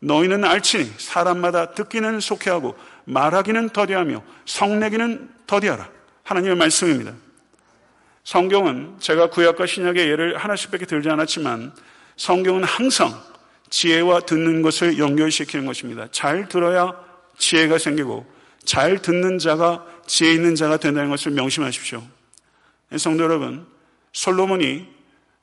너희는 0.00 0.44
알치니 0.44 0.92
사람마다 0.98 1.72
듣기는 1.72 2.20
속해하고 2.20 2.76
말하기는 3.04 3.70
더디하며 3.70 4.22
성내기는 4.46 5.30
더디하라. 5.46 5.88
하나님의 6.24 6.56
말씀입니다. 6.56 7.12
성경은 8.24 8.96
제가 9.00 9.30
구약과 9.30 9.66
신약의 9.66 10.08
예를 10.08 10.36
하나씩밖에 10.36 10.86
들지 10.86 11.08
않았지만 11.08 11.72
성경은 12.16 12.64
항상 12.64 13.12
지혜와 13.70 14.20
듣는 14.20 14.62
것을 14.62 14.98
연결시키는 14.98 15.66
것입니다. 15.66 16.06
잘 16.12 16.48
들어야 16.48 16.94
지혜가 17.38 17.78
생기고 17.78 18.26
잘 18.64 19.02
듣는 19.02 19.38
자가 19.38 19.86
지혜 20.06 20.32
있는 20.32 20.54
자가 20.54 20.76
된다는 20.76 21.10
것을 21.10 21.32
명심하십시오. 21.32 22.02
성도 22.98 23.24
여러분, 23.24 23.66
솔로몬이 24.12 24.86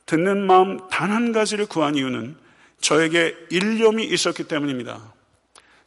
듣는 0.06 0.46
마음 0.46 0.88
단 0.90 1.12
한 1.12 1.32
가지를 1.32 1.66
구한 1.66 1.96
이유는 1.96 2.36
저에게 2.82 3.36
일념이 3.50 4.06
있었기 4.06 4.46
때문입니다. 4.46 5.02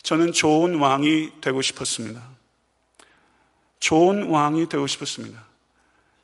저는 0.02 0.32
좋은 0.32 0.76
왕이 0.76 1.40
되고 1.40 1.62
싶었습니다. 1.62 2.22
좋은 3.80 4.24
왕이 4.28 4.68
되고 4.68 4.86
싶었습니다. 4.86 5.44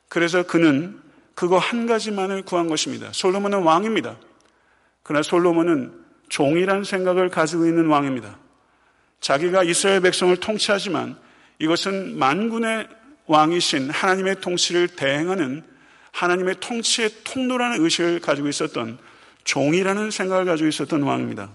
그래서 0.07 0.43
그는 0.43 1.01
그거 1.33 1.57
한 1.57 1.87
가지만을 1.87 2.43
구한 2.43 2.67
것입니다. 2.67 3.09
솔로몬은 3.13 3.63
왕입니다. 3.63 4.17
그러나 5.03 5.23
솔로몬은 5.23 5.93
종이란 6.29 6.83
생각을 6.83 7.29
가지고 7.29 7.65
있는 7.65 7.87
왕입니다. 7.87 8.37
자기가 9.21 9.63
이스라엘 9.63 10.01
백성을 10.01 10.35
통치하지만 10.37 11.17
이것은 11.59 12.17
만군의 12.17 12.87
왕이신 13.25 13.89
하나님의 13.89 14.41
통치를 14.41 14.87
대행하는 14.87 15.63
하나님의 16.11 16.55
통치의 16.59 17.11
통로라는 17.23 17.83
의식을 17.83 18.19
가지고 18.21 18.47
있었던 18.47 18.97
종이라는 19.43 20.11
생각을 20.11 20.45
가지고 20.45 20.69
있었던 20.69 21.03
왕입니다. 21.03 21.51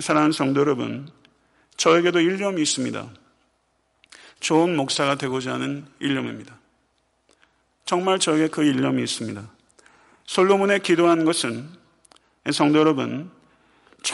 사랑하는 0.00 0.32
성도 0.32 0.60
여러분, 0.60 1.08
저에게도 1.76 2.20
일념이 2.20 2.60
있습니다. 2.62 3.08
좋은 4.40 4.76
목사가 4.76 5.16
되고자 5.16 5.54
하는 5.54 5.86
일념입니다. 6.00 6.58
정말 7.84 8.18
저에게 8.18 8.48
그 8.48 8.64
일념이 8.64 9.02
있습니다. 9.02 9.48
솔로몬의 10.26 10.80
기도한 10.80 11.24
것은 11.24 11.68
성도 12.52 12.78
여러분, 12.80 13.30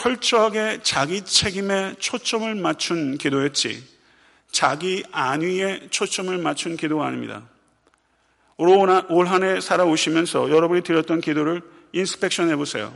철저하게 0.05 0.81
자기 0.83 1.23
책임에 1.25 1.95
초점을 1.99 2.55
맞춘 2.57 3.17
기도였지, 3.17 3.83
자기 4.51 5.03
안위에 5.13 5.89
초점을 5.89 6.37
맞춘 6.37 6.77
기도가 6.77 7.07
아닙니다. 7.07 7.49
올 8.59 9.27
한 9.27 9.43
해 9.43 9.63
살아오시면서 9.63 10.51
여러분이 10.51 10.83
드렸던 10.83 11.23
기도를 11.23 11.63
inspection 11.93 12.51
해보세요. 12.51 12.95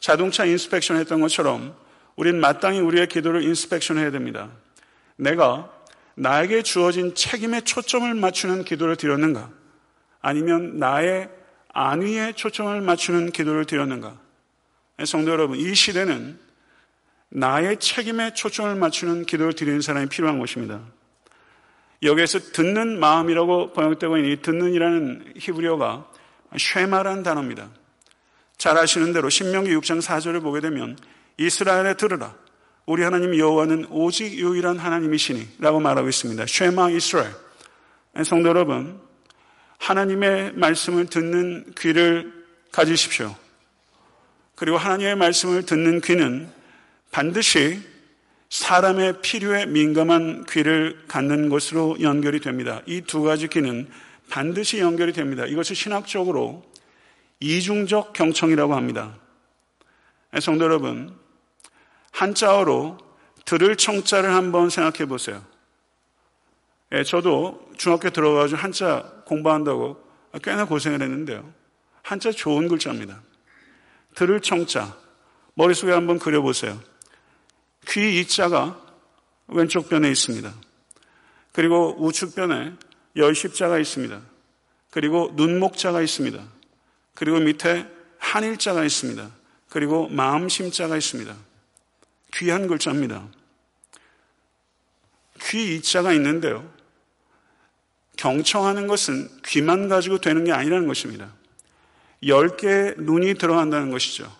자동차 0.00 0.44
inspection 0.44 0.96
했던 0.96 1.20
것처럼 1.20 1.76
우린 2.16 2.40
마땅히 2.40 2.80
우리의 2.80 3.06
기도를 3.06 3.44
인스펙션 3.44 3.98
해야 3.98 4.10
됩니다. 4.10 4.50
내가 5.14 5.70
나에게 6.16 6.62
주어진 6.62 7.14
책임에 7.14 7.60
초점을 7.60 8.12
맞추는 8.12 8.64
기도를 8.64 8.96
드렸는가? 8.96 9.48
아니면 10.20 10.78
나의 10.80 11.28
안위에 11.72 12.32
초점을 12.32 12.80
맞추는 12.80 13.30
기도를 13.30 13.64
드렸는가? 13.64 14.25
성도 15.04 15.30
여러분, 15.30 15.58
이 15.58 15.74
시대는 15.74 16.38
나의 17.28 17.78
책임에 17.78 18.32
초점을 18.32 18.74
맞추는 18.76 19.26
기도를 19.26 19.52
드리는 19.52 19.80
사람이 19.80 20.08
필요한 20.08 20.38
것입니다. 20.38 20.80
여기에서 22.02 22.38
듣는 22.38 22.98
마음이라고 22.98 23.72
번역되고 23.72 24.16
있는 24.16 24.30
이 24.32 24.42
듣는이라는 24.42 25.34
히브리어가 25.36 26.10
쉐마라는 26.56 27.22
단어입니다. 27.22 27.70
잘 28.56 28.78
아시는 28.78 29.12
대로 29.12 29.28
신명기 29.28 29.70
6장 29.76 30.00
4절을 30.00 30.42
보게 30.42 30.60
되면 30.60 30.96
이스라엘에 31.36 31.94
들으라. 31.94 32.34
우리 32.86 33.02
하나님 33.02 33.36
여호와는 33.36 33.86
오직 33.90 34.32
유일한 34.34 34.78
하나님이시니 34.78 35.56
라고 35.58 35.80
말하고 35.80 36.08
있습니다. 36.08 36.46
쉐마 36.46 36.90
이스라엘. 36.90 37.32
성도 38.24 38.48
여러분, 38.48 38.98
하나님의 39.78 40.52
말씀을 40.54 41.06
듣는 41.06 41.74
귀를 41.76 42.32
가지십시오. 42.72 43.34
그리고 44.56 44.78
하나님의 44.78 45.16
말씀을 45.16 45.64
듣는 45.64 46.00
귀는 46.00 46.50
반드시 47.12 47.80
사람의 48.48 49.20
필요에 49.22 49.66
민감한 49.66 50.44
귀를 50.48 51.04
갖는 51.08 51.48
것으로 51.48 51.98
연결이 52.00 52.40
됩니다. 52.40 52.80
이 52.86 53.02
두 53.02 53.22
가지 53.22 53.48
귀는 53.48 53.88
반드시 54.28 54.78
연결이 54.80 55.12
됩니다. 55.12 55.44
이것을 55.46 55.76
신학적으로 55.76 56.64
이중적 57.40 58.12
경청이라고 58.12 58.74
합니다. 58.74 59.16
성도 60.40 60.64
여러분, 60.64 61.14
한자어로 62.12 62.98
들을 63.44 63.76
청자를 63.76 64.34
한번 64.34 64.70
생각해 64.70 65.06
보세요. 65.06 65.44
예, 66.92 67.02
저도 67.04 67.70
중학교 67.76 68.10
들어가지고 68.10 68.60
한자 68.60 69.22
공부한다고 69.26 70.02
꽤나 70.42 70.64
고생을 70.64 71.02
했는데요. 71.02 71.52
한자 72.02 72.30
좋은 72.30 72.68
글자입니다. 72.68 73.20
들을 74.16 74.40
청자. 74.40 74.96
머릿속에 75.54 75.92
한번 75.92 76.18
그려보세요. 76.18 76.80
귀 77.88 78.18
이자가 78.18 78.82
왼쪽 79.46 79.88
변에 79.88 80.10
있습니다. 80.10 80.52
그리고 81.52 81.94
우측 81.98 82.34
변에 82.34 82.72
열십자가 83.14 83.78
있습니다. 83.78 84.20
그리고 84.90 85.32
눈목자가 85.36 86.02
있습니다. 86.02 86.42
그리고 87.14 87.38
밑에 87.38 87.86
한일자가 88.18 88.84
있습니다. 88.84 89.30
그리고 89.68 90.08
마음심자가 90.08 90.96
있습니다. 90.96 91.36
귀한 92.34 92.66
글자입니다. 92.66 93.28
귀 95.42 95.76
이자가 95.76 96.12
있는데요. 96.14 96.70
경청하는 98.16 98.86
것은 98.86 99.28
귀만 99.44 99.88
가지고 99.88 100.18
되는 100.18 100.44
게 100.44 100.52
아니라는 100.52 100.86
것입니다. 100.86 101.35
열 102.26 102.56
개의 102.56 102.94
눈이 102.98 103.34
들어간다는 103.34 103.90
것이죠. 103.90 104.30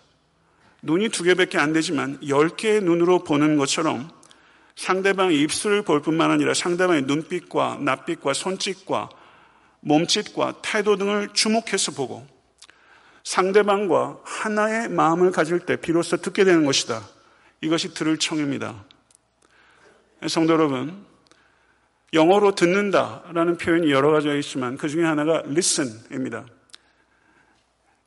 눈이 0.81 1.09
두 1.09 1.23
개밖에 1.23 1.57
안 1.57 1.73
되지만 1.73 2.19
열 2.27 2.49
개의 2.49 2.81
눈으로 2.81 3.23
보는 3.23 3.57
것처럼 3.57 4.09
상대방의 4.75 5.39
입술을 5.41 5.81
볼 5.81 6.01
뿐만 6.01 6.29
아니라 6.31 6.53
상대방의 6.53 7.03
눈빛과 7.03 7.79
낯빛과 7.81 8.33
손짓과 8.33 9.09
몸짓과 9.79 10.55
태도 10.61 10.97
등을 10.97 11.29
주목해서 11.33 11.93
보고 11.93 12.27
상대방과 13.23 14.19
하나의 14.23 14.89
마음을 14.89 15.31
가질 15.31 15.59
때 15.59 15.75
비로소 15.75 16.17
듣게 16.17 16.43
되는 16.43 16.65
것이다. 16.65 17.01
이것이 17.61 17.93
들을 17.93 18.17
청입니다. 18.17 18.85
성도 20.27 20.53
여러분, 20.53 21.05
영어로 22.13 22.55
듣는다라는 22.55 23.57
표현이 23.57 23.91
여러 23.91 24.11
가지가 24.11 24.33
있지만 24.35 24.77
그 24.77 24.87
중에 24.87 25.03
하나가 25.03 25.43
listen입니다. 25.45 26.45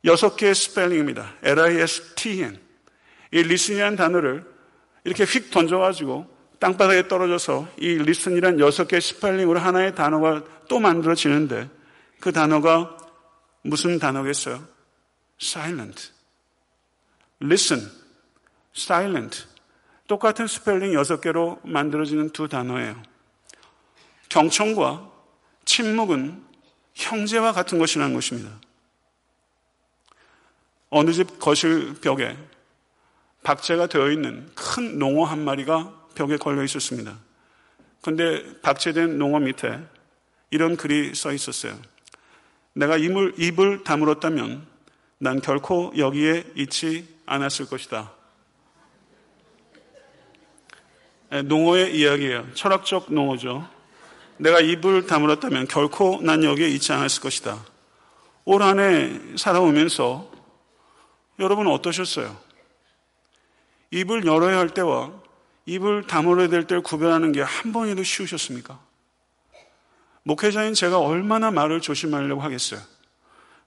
여섯 0.05 0.35
개의 0.35 0.55
스펠링입니다. 0.55 1.35
L-I-S-T-E-N. 1.43 2.59
이 3.33 3.37
listen이라는 3.37 3.95
단어를 3.95 4.45
이렇게 5.03 5.23
휙 5.23 5.51
던져가지고 5.51 6.27
땅바닥에 6.59 7.07
떨어져서 7.07 7.67
이 7.79 7.91
listen이란 7.93 8.59
여섯 8.59 8.87
개의 8.87 9.01
스펠링으로 9.01 9.59
하나의 9.59 9.95
단어가 9.95 10.43
또 10.67 10.79
만들어지는데 10.79 11.69
그 12.19 12.31
단어가 12.31 12.97
무슨 13.63 13.99
단어겠어요? 13.99 14.63
silent. 15.41 16.11
listen, 17.41 17.91
silent. 18.75 19.45
똑같은 20.07 20.45
스펠링 20.45 20.93
여섯 20.93 21.21
개로 21.21 21.59
만들어지는 21.63 22.29
두 22.29 22.47
단어예요. 22.47 23.01
경청과 24.29 25.09
침묵은 25.65 26.43
형제와 26.93 27.53
같은 27.53 27.79
것이라는 27.79 28.13
것입니다. 28.13 28.59
어느 30.91 31.11
집 31.13 31.39
거실 31.39 31.95
벽에 32.01 32.37
박제가 33.43 33.87
되어 33.87 34.11
있는 34.11 34.47
큰 34.53 34.99
농어 34.99 35.25
한 35.25 35.43
마리가 35.43 35.91
벽에 36.15 36.37
걸려 36.37 36.63
있었습니다. 36.63 37.17
그런데 38.01 38.59
박제된 38.61 39.17
농어 39.17 39.39
밑에 39.39 39.79
이런 40.51 40.75
글이 40.75 41.15
써 41.15 41.31
있었어요. 41.31 41.79
내가 42.73 42.97
입을, 42.97 43.33
입을 43.37 43.83
다물었다면 43.83 44.67
난 45.17 45.41
결코 45.41 45.93
여기에 45.97 46.51
있지 46.55 47.07
않았을 47.25 47.67
것이다. 47.67 48.11
네, 51.29 51.41
농어의 51.43 51.97
이야기예요. 51.97 52.53
철학적 52.53 53.13
농어죠. 53.13 53.67
내가 54.37 54.59
입을 54.59 55.07
다물었다면 55.07 55.67
결코 55.67 56.19
난 56.21 56.43
여기에 56.43 56.67
있지 56.67 56.91
않았을 56.91 57.21
것이다. 57.21 57.63
올 58.43 58.61
한 58.63 58.79
해 58.79 59.37
살아오면서 59.37 60.30
여러분은 61.41 61.71
어떠셨어요? 61.71 62.37
입을 63.89 64.25
열어야 64.25 64.57
할 64.57 64.69
때와 64.69 65.11
입을 65.65 66.07
다물어야 66.07 66.47
될 66.47 66.65
때를 66.67 66.81
구별하는 66.83 67.31
게 67.31 67.41
한 67.41 67.73
번이라도 67.73 68.03
쉬우셨습니까? 68.03 68.79
목회자인 70.23 70.75
제가 70.75 70.99
얼마나 70.99 71.49
말을 71.49 71.81
조심하려고 71.81 72.41
하겠어요. 72.41 72.79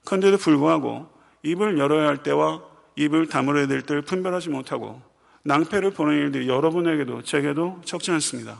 그런데도 0.05 0.37
불구하고 0.37 1.09
입을 1.43 1.77
열어야 1.77 2.07
할 2.07 2.23
때와 2.23 2.63
입을 2.95 3.27
다물어야 3.27 3.67
될 3.67 3.81
때를 3.81 4.01
분별하지 4.03 4.49
못하고 4.49 5.01
낭패를 5.43 5.91
보는 5.91 6.13
일들이 6.13 6.47
여러분에게도 6.47 7.23
제게도 7.23 7.81
적지 7.83 8.11
않습니다. 8.11 8.57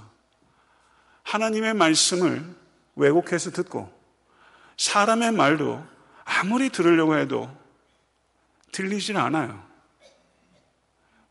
하나님의 1.24 1.74
말씀을 1.74 2.44
왜곡해서 2.96 3.52
듣고 3.52 3.92
사람의 4.78 5.32
말도 5.32 5.84
아무리 6.26 6.70
들으려고 6.70 7.18
해도 7.18 7.50
들리질 8.76 9.16
않아요. 9.16 9.66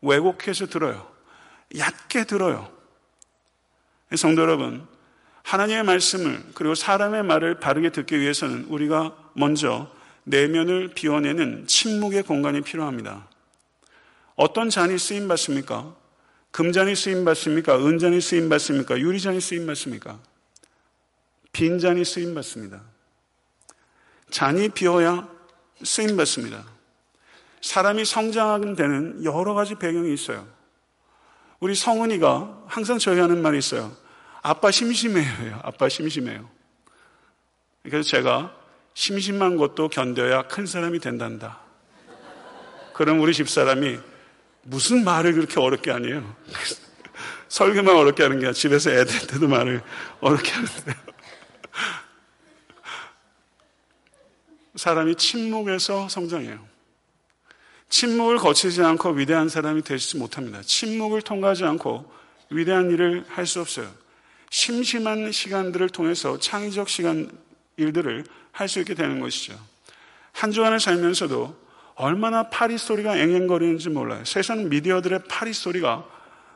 왜곡해서 0.01 0.65
들어요. 0.65 1.07
얕게 1.77 2.23
들어요. 2.25 2.71
성도 4.17 4.41
여러분, 4.41 4.87
하나님의 5.43 5.83
말씀을 5.83 6.43
그리고 6.55 6.73
사람의 6.73 7.21
말을 7.23 7.59
바르게 7.59 7.91
듣기 7.91 8.19
위해서는 8.19 8.65
우리가 8.65 9.15
먼저 9.33 9.91
내면을 10.23 10.95
비워내는 10.95 11.67
침묵의 11.67 12.23
공간이 12.23 12.61
필요합니다. 12.61 13.27
어떤 14.35 14.71
잔이 14.71 14.97
쓰임 14.97 15.27
받습니까? 15.27 15.95
금잔이 16.49 16.95
쓰임 16.95 17.25
받습니까? 17.25 17.77
은잔이 17.77 18.21
쓰임 18.21 18.49
받습니까? 18.49 18.97
유리잔이 18.97 19.39
쓰임 19.39 19.67
받습니까? 19.67 20.19
빈잔이 21.51 22.05
쓰임 22.05 22.33
받습니다. 22.33 22.81
잔이 24.31 24.69
비어야 24.69 25.29
쓰임 25.83 26.17
받습니다. 26.17 26.74
사람이 27.65 28.05
성장하게 28.05 28.75
되는 28.75 29.23
여러 29.23 29.55
가지 29.55 29.73
배경이 29.73 30.13
있어요. 30.13 30.47
우리 31.59 31.73
성은이가 31.73 32.65
항상 32.67 32.99
저희 32.99 33.19
하는 33.19 33.41
말이 33.41 33.57
있어요. 33.57 33.91
아빠 34.43 34.69
심심해요. 34.69 35.61
아빠 35.65 35.89
심심해요. 35.89 36.47
그래서 37.81 38.07
제가 38.07 38.55
심심한 38.93 39.57
것도 39.57 39.89
견뎌야 39.89 40.43
큰 40.43 40.67
사람이 40.67 40.99
된단다. 40.99 41.59
그럼 42.93 43.19
우리 43.19 43.33
집사람이 43.33 43.97
무슨 44.61 45.03
말을 45.03 45.33
그렇게 45.33 45.59
어렵게 45.59 45.89
하니요? 45.89 46.35
설교만 47.49 47.95
어렵게 47.95 48.21
하는 48.21 48.37
게 48.37 48.45
아니라 48.45 48.53
집에서 48.53 48.91
애들한테도 48.91 49.47
말을 49.47 49.81
어렵게 50.21 50.51
하는데요. 50.51 50.95
사람이 54.75 55.15
침묵에서 55.15 56.09
성장해요. 56.09 56.74
침묵을 57.89 58.37
거치지 58.37 58.81
않고 58.81 59.11
위대한 59.11 59.49
사람이 59.49 59.83
되지 59.83 60.17
못합니다. 60.17 60.61
침묵을 60.61 61.21
통과하지 61.21 61.63
않고 61.65 62.11
위대한 62.49 62.91
일을 62.91 63.25
할 63.27 63.45
수 63.45 63.61
없어요. 63.61 63.89
심심한 64.49 65.31
시간들을 65.31 65.89
통해서 65.89 66.39
창의적 66.39 66.89
시간 66.89 67.29
일들을 67.77 68.25
할 68.51 68.67
수 68.67 68.79
있게 68.79 68.93
되는 68.93 69.19
것이죠. 69.19 69.59
한 70.31 70.51
주간을 70.51 70.79
살면서도 70.79 71.65
얼마나 71.95 72.49
파리 72.49 72.77
소리가 72.77 73.17
앵앵거리는지 73.17 73.89
몰라요. 73.89 74.23
세상 74.25 74.69
미디어들의 74.69 75.25
파리 75.29 75.53
소리가 75.53 76.05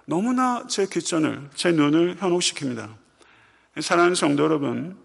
너무나 0.06 0.66
제 0.68 0.86
귓전을, 0.86 1.50
제 1.56 1.72
눈을 1.72 2.16
현혹시킵니다. 2.18 2.90
사랑하는 3.82 4.16
성도 4.16 4.44
여러분, 4.44 4.98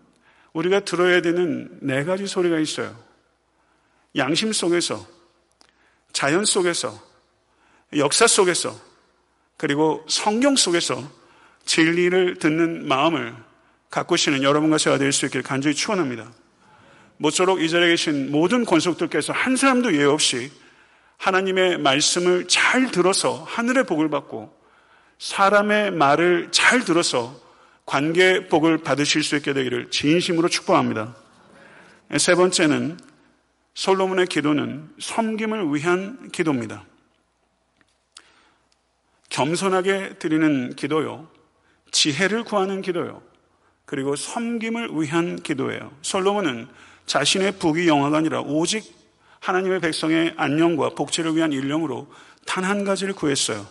우리가 0.52 0.80
들어야 0.80 1.20
되는 1.20 1.78
네 1.82 2.04
가지 2.04 2.26
소리가 2.26 2.58
있어요. 2.58 2.96
양심 4.16 4.52
속에서, 4.52 5.06
자연 6.14 6.46
속에서, 6.46 6.98
역사 7.98 8.26
속에서, 8.26 8.74
그리고 9.58 10.02
성경 10.08 10.56
속에서 10.56 11.02
진리를 11.66 12.38
듣는 12.38 12.88
마음을 12.88 13.34
가꾸시는 13.90 14.42
여러분과 14.42 14.78
제가 14.78 14.96
될 14.98 15.12
수 15.12 15.26
있기를 15.26 15.42
간절히 15.42 15.74
축원합니다. 15.74 16.32
모쪼록 17.18 17.60
이 17.60 17.68
자리에 17.68 17.88
계신 17.90 18.32
모든 18.32 18.64
권속들께서 18.64 19.32
한 19.32 19.56
사람도 19.56 19.94
예외 19.94 20.04
없이 20.04 20.50
하나님의 21.18 21.78
말씀을 21.78 22.48
잘 22.48 22.90
들어서 22.90 23.44
하늘의 23.48 23.84
복을 23.84 24.10
받고 24.10 24.52
사람의 25.18 25.92
말을 25.92 26.48
잘 26.50 26.84
들어서 26.84 27.40
관계 27.86 28.48
복을 28.48 28.78
받으실 28.78 29.22
수 29.22 29.36
있게 29.36 29.52
되기를 29.52 29.90
진심으로 29.90 30.48
축복합니다. 30.48 31.14
세 32.18 32.34
번째는 32.34 32.98
솔로몬의 33.74 34.26
기도는 34.26 34.88
섬김을 35.00 35.74
위한 35.74 36.30
기도입니다. 36.30 36.84
겸손하게 39.28 40.18
드리는 40.18 40.74
기도요. 40.76 41.28
지혜를 41.90 42.44
구하는 42.44 42.82
기도요. 42.82 43.22
그리고 43.84 44.16
섬김을 44.16 44.90
위한 44.92 45.36
기도예요. 45.42 45.92
솔로몬은 46.02 46.68
자신의 47.06 47.58
부귀 47.58 47.88
영화가 47.88 48.18
아니라 48.18 48.40
오직 48.40 48.94
하나님의 49.40 49.80
백성의 49.80 50.34
안녕과 50.36 50.90
복지를 50.90 51.36
위한 51.36 51.52
일념으로 51.52 52.10
단 52.46 52.64
한 52.64 52.84
가지를 52.84 53.14
구했어요. 53.14 53.66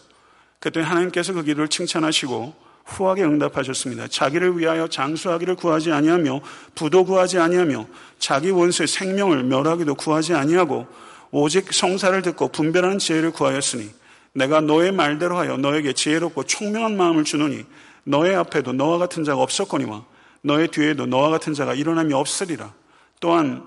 그때 0.60 0.82
하나님께서 0.82 1.34
그 1.34 1.44
기도를 1.44 1.68
칭찬하시고 1.68 2.63
후하게 2.86 3.24
응답하셨습니다. 3.24 4.08
자기를 4.08 4.58
위하여 4.58 4.88
장수하기를 4.88 5.56
구하지 5.56 5.92
아니하며 5.92 6.42
부도 6.76 7.06
구하지 7.06 7.40
아니하며 7.40 7.88
자기 8.20 8.52
원수의 8.52 8.88
생명을 8.88 9.44
멸하기도 9.44 9.96
구하지 9.96 10.34
아니하고 10.34 10.88
오직 11.32 11.74
성사를 11.74 12.22
듣고 12.22 12.50
분별하는 12.50 13.00
지혜를 13.00 13.32
구하였으니 13.32 13.90
내가 14.34 14.62
너의 14.62 14.92
말대로 14.92 15.38
하여 15.38 15.58
너에게 15.58 15.94
지혜롭고 15.94 16.44
총명한 16.44 16.98
마음을 16.98 17.24
주노니 17.24 17.66
너의 18.04 18.36
앞에도 18.36 18.74
너와 18.74 18.98
같은 18.98 19.24
자가 19.24 19.42
없었거니와 19.42 20.06
너의 20.42 20.68
뒤에도 20.70 21.06
너와 21.06 21.30
같은 21.30 21.54
자가 21.54 21.74
일어남이 21.74 22.14
없으리라. 22.14 22.74
또한 23.20 23.64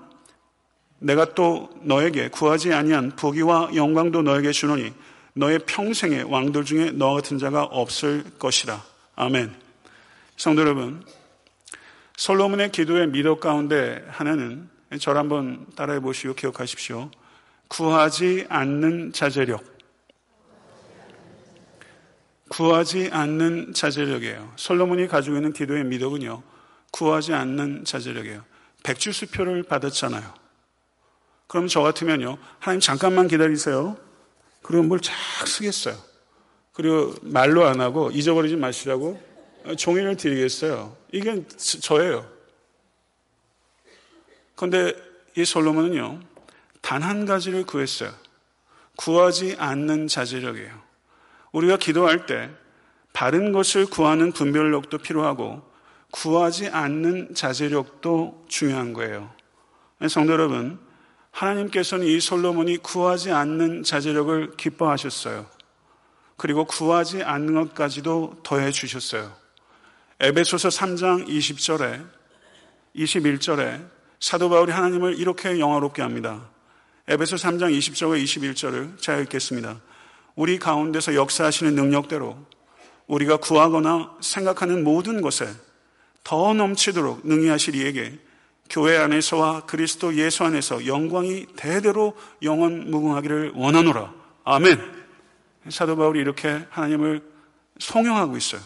내가 0.99 1.33
또 1.33 1.69
너에게 1.81 2.29
구하지 2.29 2.73
아니한 2.73 3.15
부귀와 3.15 3.71
영광도 3.75 4.21
너에게 4.21 4.51
주노니 4.51 4.93
너의 5.33 5.59
평생의 5.59 6.23
왕들 6.23 6.65
중에 6.65 6.91
너와 6.91 7.15
같은 7.15 7.37
자가 7.37 7.63
없을 7.63 8.23
것이라. 8.39 8.96
아멘. 9.19 9.51
성도 10.35 10.61
여러분, 10.61 11.03
솔로몬의 12.17 12.71
기도의 12.71 13.07
미덕 13.07 13.39
가운데 13.39 14.05
하나는 14.09 14.69
저를 14.99 15.19
한번 15.19 15.65
따라해 15.75 15.99
보시고 15.99 16.35
기억하십시오. 16.35 17.09
구하지 17.67 18.45
않는 18.47 19.13
자제력. 19.13 19.65
구하지 22.49 23.09
않는 23.11 23.73
자제력이에요. 23.73 24.53
솔로몬이 24.55 25.07
가지고 25.07 25.37
있는 25.37 25.51
기도의 25.51 25.83
미덕은요, 25.85 26.43
구하지 26.91 27.33
않는 27.33 27.85
자제력이에요. 27.85 28.43
백주수표를 28.83 29.63
받았잖아요. 29.63 30.31
그럼 31.47 31.67
저 31.67 31.81
같으면요, 31.81 32.37
하나님 32.59 32.81
잠깐만 32.81 33.27
기다리세요. 33.27 33.97
그리고 34.61 34.83
뭘쫙 34.83 35.15
쓰겠어요. 35.47 36.06
그리고 36.77 37.11
말로 37.23 37.65
안 37.65 37.81
하고 37.81 38.11
잊어버리지 38.11 38.55
마시라고 38.55 39.19
종이를 39.77 40.15
드리겠어요. 40.15 40.95
이게 41.11 41.43
저예요. 41.57 42.29
그런데 44.55 44.93
이 45.35 45.43
솔로몬은요, 45.43 46.19
단 46.81 47.01
한 47.01 47.25
가지를 47.25 47.65
구했어요. 47.65 48.11
구하지 48.95 49.55
않는 49.57 50.07
자제력이에요. 50.07 50.71
우리가 51.51 51.77
기도할 51.77 52.27
때 52.27 52.51
바른 53.11 53.51
것을 53.51 53.87
구하는 53.87 54.31
분별력도 54.31 54.99
필요하고 54.99 55.63
구하지 56.11 56.67
않는 56.67 57.33
자제력도 57.33 58.45
중요한 58.47 58.93
거예요. 58.93 59.33
성도 60.09 60.33
여러분, 60.33 60.77
하나님께서는 61.31 62.05
이 62.05 62.19
솔로몬이 62.19 62.77
구하지 62.77 63.31
않는 63.31 63.81
자제력을 63.81 64.57
기뻐하셨어요. 64.57 65.56
그리고 66.37 66.65
구하지 66.65 67.23
않는 67.23 67.55
것까지도 67.55 68.41
더해 68.43 68.71
주셨어요. 68.71 69.33
에베소서 70.19 70.69
3장 70.69 71.27
20절에 71.27 72.07
21절에 72.95 73.87
사도 74.19 74.49
바울이 74.49 74.71
하나님을 74.71 75.19
이렇게 75.19 75.59
영화롭게 75.59 76.01
합니다. 76.01 76.49
에베소 77.07 77.35
3장 77.35 77.77
20절과 77.77 78.23
21절을 78.23 78.99
제가 78.99 79.19
읽겠습니다. 79.19 79.81
우리 80.35 80.59
가운데서 80.59 81.15
역사하시는 81.15 81.73
능력대로 81.73 82.37
우리가 83.07 83.37
구하거나 83.37 84.17
생각하는 84.21 84.83
모든 84.83 85.21
것에 85.21 85.47
더 86.23 86.53
넘치도록 86.53 87.25
능히 87.25 87.47
하실 87.47 87.75
이에게 87.75 88.19
교회 88.69 88.97
안에서와 88.97 89.61
그리스도 89.61 90.15
예수 90.15 90.43
안에서 90.43 90.85
영광이 90.85 91.47
대대로 91.55 92.15
영원 92.43 92.91
무궁하기를 92.91 93.53
원하노라. 93.55 94.13
아멘. 94.43 94.96
사도 95.69 95.95
바울이 95.95 96.19
이렇게 96.19 96.65
하나님을 96.69 97.21
송영하고 97.79 98.37
있어요. 98.37 98.61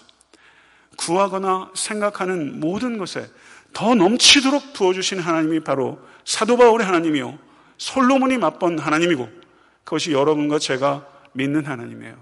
구하거나 0.97 1.71
생각하는 1.73 2.59
모든 2.59 2.97
것에 2.97 3.27
더 3.73 3.95
넘치도록 3.95 4.73
부어주신 4.73 5.19
하나님이 5.19 5.61
바로 5.61 5.99
사도 6.25 6.57
바울의 6.57 6.85
하나님이요. 6.85 7.37
솔로몬이 7.77 8.37
맛본 8.37 8.79
하나님이고 8.79 9.29
그것이 9.83 10.11
여러분과 10.11 10.59
제가 10.59 11.07
믿는 11.33 11.65
하나님이에요. 11.65 12.15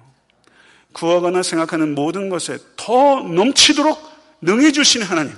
구하거나 0.93 1.43
생각하는 1.43 1.95
모든 1.95 2.29
것에 2.29 2.57
더 2.75 3.21
넘치도록 3.21 3.99
능해 4.41 4.71
주신 4.71 5.01
하나님. 5.03 5.33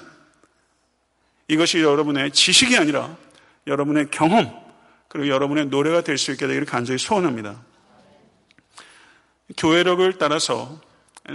이것이 1.47 1.81
여러분의 1.81 2.31
지식이 2.31 2.77
아니라 2.77 3.15
여러분의 3.67 4.07
경험 4.11 4.49
그리고 5.07 5.27
여러분의 5.27 5.65
노래가 5.65 6.01
될 6.01 6.17
수 6.17 6.31
있게 6.31 6.47
되기를 6.47 6.65
간절히 6.65 6.97
소원합니다. 6.97 7.61
교회력을 9.57 10.17
따라서 10.17 10.79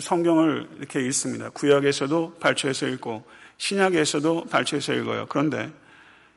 성경을 0.00 0.68
이렇게 0.78 1.00
읽습니다. 1.06 1.50
구약에서도 1.50 2.36
발췌해서 2.40 2.86
읽고 2.88 3.24
신약에서도 3.58 4.46
발췌해서 4.50 4.94
읽어요. 4.94 5.26
그런데 5.28 5.70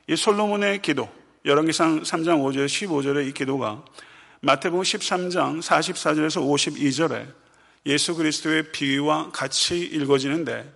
이 0.07 0.15
솔로몬의 0.15 0.81
기도, 0.81 1.09
열왕기상 1.45 2.03
3장 2.03 2.41
5절 2.43 2.65
15절의 2.65 3.27
이 3.27 3.33
기도가 3.33 3.83
마태복음 4.41 4.83
13장 4.83 5.61
44절에서 5.61 6.41
52절에 6.41 7.27
예수 7.85 8.15
그리스도의 8.15 8.71
비유와 8.71 9.31
같이 9.31 9.79
읽어지는데 9.79 10.73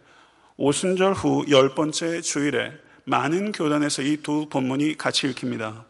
오순절 0.57 1.13
후 1.13 1.45
열 1.49 1.73
번째 1.75 2.21
주일에 2.21 2.71
많은 3.05 3.51
교단에서 3.51 4.01
이 4.01 4.17
두 4.17 4.47
본문이 4.49 4.97
같이 4.97 5.27
읽힙니다. 5.27 5.85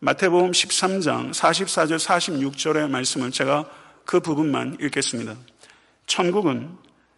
마태복음 0.00 0.52
13장 0.52 1.30
44절 1.30 1.98
46절의 1.98 2.88
말씀을 2.88 3.30
제가 3.30 3.68
그 4.10 4.18
부분만 4.18 4.78
읽겠습니다. 4.80 5.36
천국은 6.08 6.76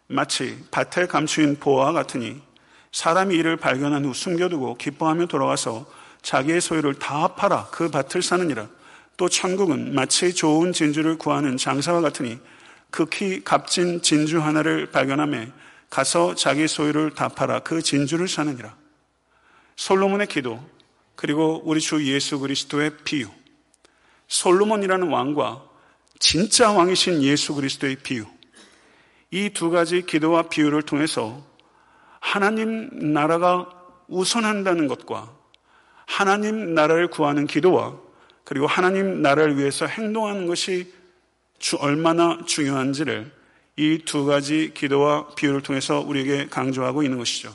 마치 0.09 0.63
밭에 0.71 1.07
감추인 1.07 1.59
보화와 1.59 1.95
같으니 1.95 2.39
사람이 2.93 3.35
이를 3.35 3.57
발견한 3.57 4.05
후 4.05 4.13
숨겨두고 4.13 4.75
기뻐하며 4.75 5.25
돌아와서 5.25 5.91
자기의 6.21 6.61
소유를 6.61 6.97
다 6.97 7.29
팔아 7.29 7.69
그 7.71 7.91
밭을 7.91 8.21
사느니라. 8.21 8.69
또 9.17 9.31
천국은 9.31 9.95
마치 9.95 10.35
좋은 10.35 10.75
진주를 10.75 11.17
구하는 11.17 11.57
장사와 11.57 12.03
같으니 12.03 12.39
극히 12.91 13.43
값진 13.43 14.03
진주 14.03 14.43
하나를 14.43 14.91
발견함에 14.91 15.51
가서 15.89 16.35
자기 16.35 16.69
소유를 16.69 17.15
다 17.15 17.29
팔아 17.29 17.61
그 17.61 17.81
진주를 17.81 18.29
사느니라. 18.29 18.77
솔로몬의 19.77 20.27
기도 20.27 20.63
그리고 21.17 21.63
우리 21.65 21.81
주 21.81 22.07
예수 22.07 22.39
그리스도의 22.39 22.99
비유. 23.03 23.29
솔로몬이라는 24.29 25.09
왕과 25.09 25.72
진짜 26.23 26.71
왕이신 26.71 27.21
예수 27.25 27.53
그리스도의 27.53 27.97
비유. 27.97 28.25
이 29.33 29.51
두 29.51 29.71
가지 29.71 30.03
기도와 30.07 30.49
비유를 30.49 30.83
통해서 30.83 31.45
하나님 32.21 33.13
나라가 33.13 33.69
우선한다는 34.07 34.87
것과 34.87 35.35
하나님 36.07 36.75
나라를 36.75 37.09
구하는 37.09 37.49
기도와 37.49 37.99
그리고 38.45 38.69
하나님 38.69 39.21
나라를 39.21 39.59
위해서 39.59 39.87
행동하는 39.87 40.47
것이 40.47 40.93
얼마나 41.81 42.39
중요한지를 42.47 43.33
이 43.77 43.99
두 44.05 44.25
가지 44.25 44.71
기도와 44.75 45.35
비유를 45.35 45.63
통해서 45.63 45.99
우리에게 46.01 46.47
강조하고 46.47 47.03
있는 47.03 47.19
것이죠. 47.19 47.53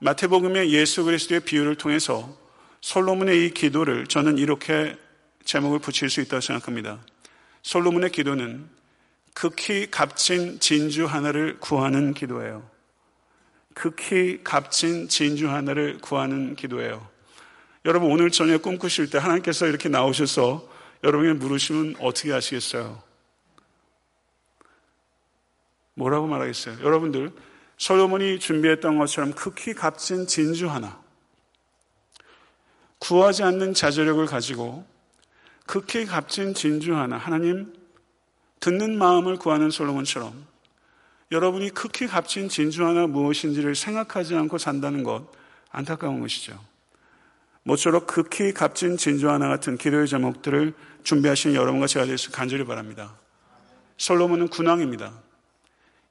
마태복음의 0.00 0.72
예수 0.72 1.04
그리스도의 1.04 1.40
비유를 1.40 1.76
통해서 1.76 2.36
솔로몬의 2.80 3.46
이 3.46 3.50
기도를 3.50 4.08
저는 4.08 4.36
이렇게 4.38 4.96
제목을 5.44 5.78
붙일 5.78 6.10
수 6.10 6.20
있다고 6.22 6.40
생각합니다. 6.40 6.98
솔로몬의 7.66 8.12
기도는 8.12 8.68
극히 9.34 9.90
값진 9.90 10.60
진주 10.60 11.04
하나를 11.04 11.58
구하는 11.58 12.14
기도예요. 12.14 12.70
극히 13.74 14.44
값진 14.44 15.08
진주 15.08 15.50
하나를 15.50 15.98
구하는 15.98 16.54
기도예요. 16.54 17.08
여러분 17.84 18.12
오늘 18.12 18.30
저녁 18.30 18.62
꿈꾸실 18.62 19.10
때 19.10 19.18
하나님께서 19.18 19.66
이렇게 19.66 19.88
나오셔서 19.88 20.64
여러분이 21.02 21.34
물으시면 21.34 21.96
어떻게 21.98 22.30
하시겠어요? 22.30 23.02
뭐라고 25.94 26.28
말하겠어요? 26.28 26.84
여러분들 26.84 27.32
솔로몬이 27.78 28.38
준비했던 28.38 28.96
것처럼 28.96 29.32
극히 29.32 29.74
값진 29.74 30.28
진주 30.28 30.68
하나 30.68 31.02
구하지 33.00 33.42
않는 33.42 33.74
자제력을 33.74 34.24
가지고 34.26 34.86
극히 35.66 36.06
값진 36.06 36.54
진주 36.54 36.94
하나, 36.94 37.16
하나님 37.16 37.72
듣는 38.60 38.96
마음을 38.98 39.36
구하는 39.36 39.70
솔로몬처럼 39.70 40.46
여러분이 41.32 41.70
극히 41.70 42.06
값진 42.06 42.48
진주 42.48 42.86
하나 42.86 43.06
무엇인지를 43.06 43.74
생각하지 43.74 44.36
않고 44.36 44.58
산다는 44.58 45.02
것 45.02 45.26
안타까운 45.70 46.20
것이죠. 46.20 46.58
모쪼록 47.64 48.06
극히 48.06 48.54
값진 48.54 48.96
진주 48.96 49.28
하나 49.28 49.48
같은 49.48 49.76
기도의 49.76 50.06
제목들을 50.06 50.72
준비하시는 51.02 51.56
여러분과 51.56 51.88
제가 51.88 52.06
될수 52.06 52.30
간절히 52.30 52.64
바랍니다. 52.64 53.16
솔로몬은 53.96 54.48
군왕입니다. 54.48 55.12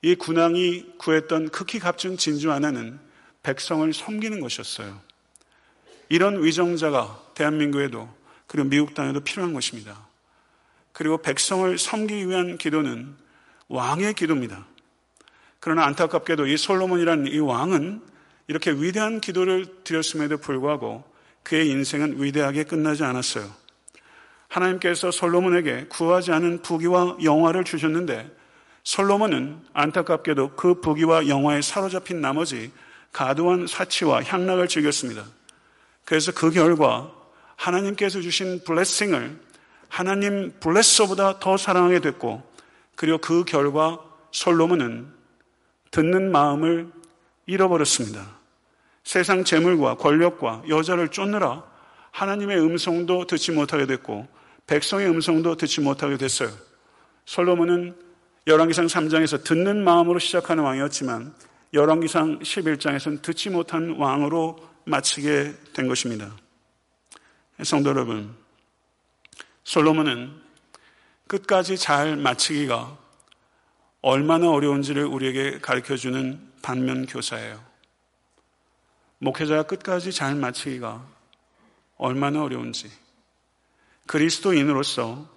이 0.02 0.16
군왕이 0.16 0.98
구했던 0.98 1.50
극히 1.50 1.80
값진 1.80 2.18
진주 2.18 2.52
하나는 2.52 3.00
백성을 3.42 3.92
섬기는 3.94 4.42
것이었어요. 4.42 5.00
이런 6.10 6.44
위정자가 6.44 7.22
대한민국에도 7.36 8.10
그리고 8.48 8.70
미국 8.70 8.94
땅에도 8.94 9.20
필요한 9.22 9.54
것입니다. 9.54 10.08
그리고 10.92 11.22
백성을 11.22 11.78
섬기기 11.78 12.30
위한 12.30 12.58
기도는 12.58 13.16
왕의 13.68 14.14
기도입니다. 14.14 14.66
그러나 15.60 15.86
안타깝게도 15.86 16.48
이 16.48 16.58
솔로몬이라는 16.58 17.28
이 17.28 17.40
왕은 17.40 18.02
이렇게 18.48 18.72
위대한 18.72 19.20
기도를 19.20 19.84
드렸음에도 19.84 20.38
불구하고 20.38 21.04
그의 21.44 21.70
인생은 21.70 22.22
위대하게 22.22 22.64
끝나지 22.64 23.04
않았어요. 23.04 23.50
하나님께서 24.48 25.12
솔로몬에게 25.12 25.88
구하지 25.90 26.32
않은 26.32 26.62
부귀와 26.62 27.18
영화를 27.24 27.64
주셨는데 27.64 28.30
솔로몬은 28.84 29.62
안타깝게도 29.74 30.52
그 30.52 30.80
부귀와 30.82 31.28
영화에 31.28 31.62
사로잡힌 31.62 32.22
나머지 32.22 32.72
가도한 33.12 33.66
사치와 33.68 34.24
향락을 34.24 34.68
즐겼습니다. 34.68 35.26
그래서 36.04 36.32
그 36.32 36.52
결과 36.52 37.12
하나님께서 37.56 38.22
주신 38.22 38.64
블레싱을 38.64 39.40
하나님 39.88 40.54
블레서보다 40.60 41.40
더 41.40 41.58
사랑하게 41.58 42.00
됐고 42.00 42.44
그리고 42.96 43.18
그 43.18 43.46
결과 43.46 44.00
솔로몬은 44.32 45.08
듣는 45.92 46.32
마음을 46.32 46.92
잃어버렸습니다. 47.46 48.36
세상 49.04 49.44
재물과 49.44 49.96
권력과 49.96 50.64
여자를 50.68 51.10
쫓느라 51.10 51.64
하나님의 52.12 52.60
음성도 52.60 53.26
듣지 53.28 53.52
못하게 53.52 53.86
됐고 53.86 54.28
백성의 54.68 55.08
음성도 55.08 55.56
듣지 55.56 55.82
못하게 55.82 56.18
됐어요. 56.18 56.50
솔로몬은 57.26 57.96
열왕기상 58.48 58.88
3장에서 58.88 59.44
듣는 59.44 59.84
마음으로 59.84 60.20
시작하는 60.20 60.64
왕이었지만 60.64 61.34
열왕기상 61.74 62.40
11장에서는 62.40 63.22
듣지 63.22 63.50
못한 63.50 63.96
왕으로 63.98 64.58
마치게 64.86 65.54
된 65.74 65.88
것입니다. 65.88 66.32
성도 67.64 67.90
여러분, 67.92 68.36
솔로몬은 69.64 70.42
끝까지 71.28 71.78
잘 71.78 72.18
마치기가 72.18 72.98
얼마나 74.02 74.50
어려운지를 74.52 75.06
우리에게 75.06 75.60
가르쳐 75.60 75.96
주는 75.96 76.52
반면 76.62 77.06
교사예요. 77.06 77.64
목회자가 79.20 79.64
끝까지 79.64 80.12
잘 80.12 80.36
마치기가 80.36 81.08
얼마나 81.98 82.44
어려운지 82.44 82.92
그리스도인으로서 84.06 85.28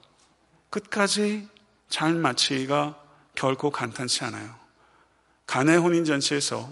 끝까지 0.71 1.49
잘 1.89 2.14
마치기가 2.14 3.01
결코 3.35 3.71
간단치 3.71 4.25
않아요. 4.25 4.55
가내 5.47 5.77
혼인잔치에서 5.77 6.69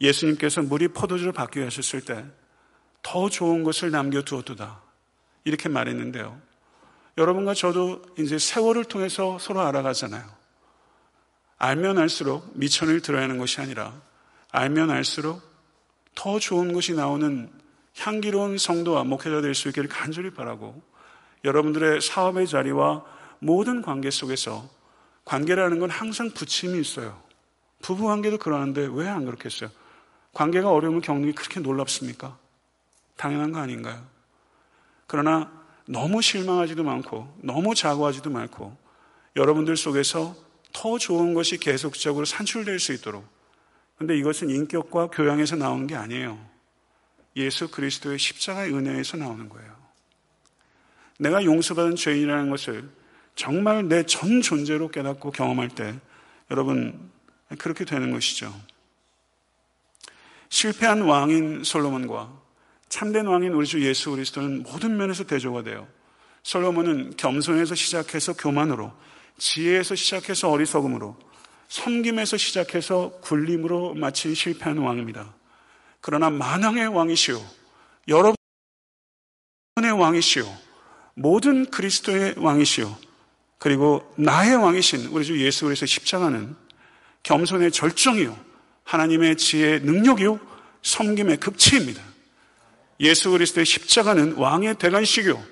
예수님께서 0.00 0.62
물이 0.62 0.88
포도주를 0.88 1.32
받기 1.32 1.60
하셨을 1.60 2.04
때 2.04 2.24
더 3.06 3.28
좋은 3.28 3.62
것을 3.62 3.92
남겨두었도다. 3.92 4.82
이렇게 5.44 5.68
말했는데요. 5.68 6.36
여러분과 7.16 7.54
저도 7.54 8.02
이제 8.18 8.36
세월을 8.36 8.84
통해서 8.86 9.38
서로 9.38 9.60
알아가잖아요. 9.60 10.24
알면 11.58 11.98
알수록 11.98 12.50
미천을 12.54 13.00
들어야 13.02 13.22
하는 13.22 13.38
것이 13.38 13.60
아니라 13.60 13.94
알면 14.50 14.90
알수록 14.90 15.40
더 16.16 16.40
좋은 16.40 16.72
것이 16.72 16.94
나오는 16.94 17.48
향기로운 17.96 18.58
성도와 18.58 19.04
목회자 19.04 19.40
될 19.40 19.54
수 19.54 19.68
있기를 19.68 19.88
간절히 19.88 20.30
바라고 20.30 20.82
여러분들의 21.44 22.00
사업의 22.00 22.48
자리와 22.48 23.04
모든 23.38 23.82
관계 23.82 24.10
속에서 24.10 24.68
관계라는 25.24 25.78
건 25.78 25.90
항상 25.90 26.30
부침이 26.30 26.80
있어요. 26.80 27.22
부부 27.82 28.06
관계도 28.06 28.38
그러는데 28.38 28.88
왜 28.90 29.06
안 29.06 29.24
그렇겠어요? 29.24 29.70
관계가 30.34 30.72
어려움을 30.72 31.02
겪는 31.02 31.26
게 31.28 31.32
그렇게 31.32 31.60
놀랍습니까? 31.60 32.36
당연한 33.16 33.52
거 33.52 33.58
아닌가요? 33.58 34.06
그러나 35.06 35.50
너무 35.86 36.20
실망하지도 36.20 36.82
많고 36.84 37.32
너무 37.42 37.74
자고하지도 37.74 38.30
말고 38.30 38.76
여러분들 39.36 39.76
속에서 39.76 40.34
더 40.72 40.98
좋은 40.98 41.34
것이 41.34 41.58
계속적으로 41.58 42.24
산출될 42.24 42.78
수 42.78 42.92
있도록 42.92 43.26
근데 43.96 44.16
이것은 44.16 44.50
인격과 44.50 45.08
교양에서 45.08 45.56
나오는 45.56 45.86
게 45.86 45.94
아니에요. 45.94 46.38
예수 47.36 47.68
그리스도의 47.70 48.18
십자가의 48.18 48.74
은혜에서 48.74 49.16
나오는 49.16 49.48
거예요. 49.48 49.74
내가 51.18 51.44
용서받은 51.44 51.96
죄인이라는 51.96 52.50
것을 52.50 52.90
정말 53.34 53.88
내 53.88 54.02
전 54.04 54.40
존재로 54.42 54.88
깨닫고 54.88 55.30
경험할 55.30 55.68
때 55.68 55.94
여러분 56.50 57.10
그렇게 57.58 57.84
되는 57.84 58.10
것이죠. 58.10 58.52
실패한 60.48 61.02
왕인 61.02 61.64
솔로몬과 61.64 62.45
참된 62.88 63.26
왕인 63.26 63.52
우리 63.52 63.66
주 63.66 63.84
예수 63.84 64.10
그리스도는 64.10 64.62
모든 64.62 64.96
면에서 64.96 65.24
대조가 65.24 65.62
돼요. 65.62 65.86
솔로몬은 66.42 67.16
겸손에서 67.16 67.74
시작해서 67.74 68.32
교만으로, 68.34 68.92
지혜에서 69.38 69.94
시작해서 69.94 70.50
어리석음으로, 70.50 71.16
섬김에서 71.68 72.36
시작해서 72.36 73.18
굴림으로 73.22 73.94
마친 73.94 74.34
실패한 74.34 74.78
왕입니다. 74.78 75.34
그러나 76.00 76.30
만왕의 76.30 76.88
왕이시오. 76.88 77.42
여러분의 78.06 78.36
왕이시오. 79.76 80.46
모든 81.14 81.68
그리스도의 81.70 82.34
왕이시오. 82.36 82.96
그리고 83.58 84.14
나의 84.16 84.54
왕이신 84.54 85.06
우리 85.06 85.24
주 85.24 85.40
예수 85.44 85.64
그리스도의 85.64 85.88
십자가는 85.88 86.54
겸손의 87.24 87.72
절정이요. 87.72 88.38
하나님의 88.84 89.36
지혜의 89.36 89.80
능력이요. 89.80 90.38
섬김의 90.82 91.38
극치입니다. 91.38 92.00
예수 93.00 93.30
그리스도의 93.30 93.66
십자가는 93.66 94.34
왕의 94.34 94.76
대관식이요. 94.78 95.42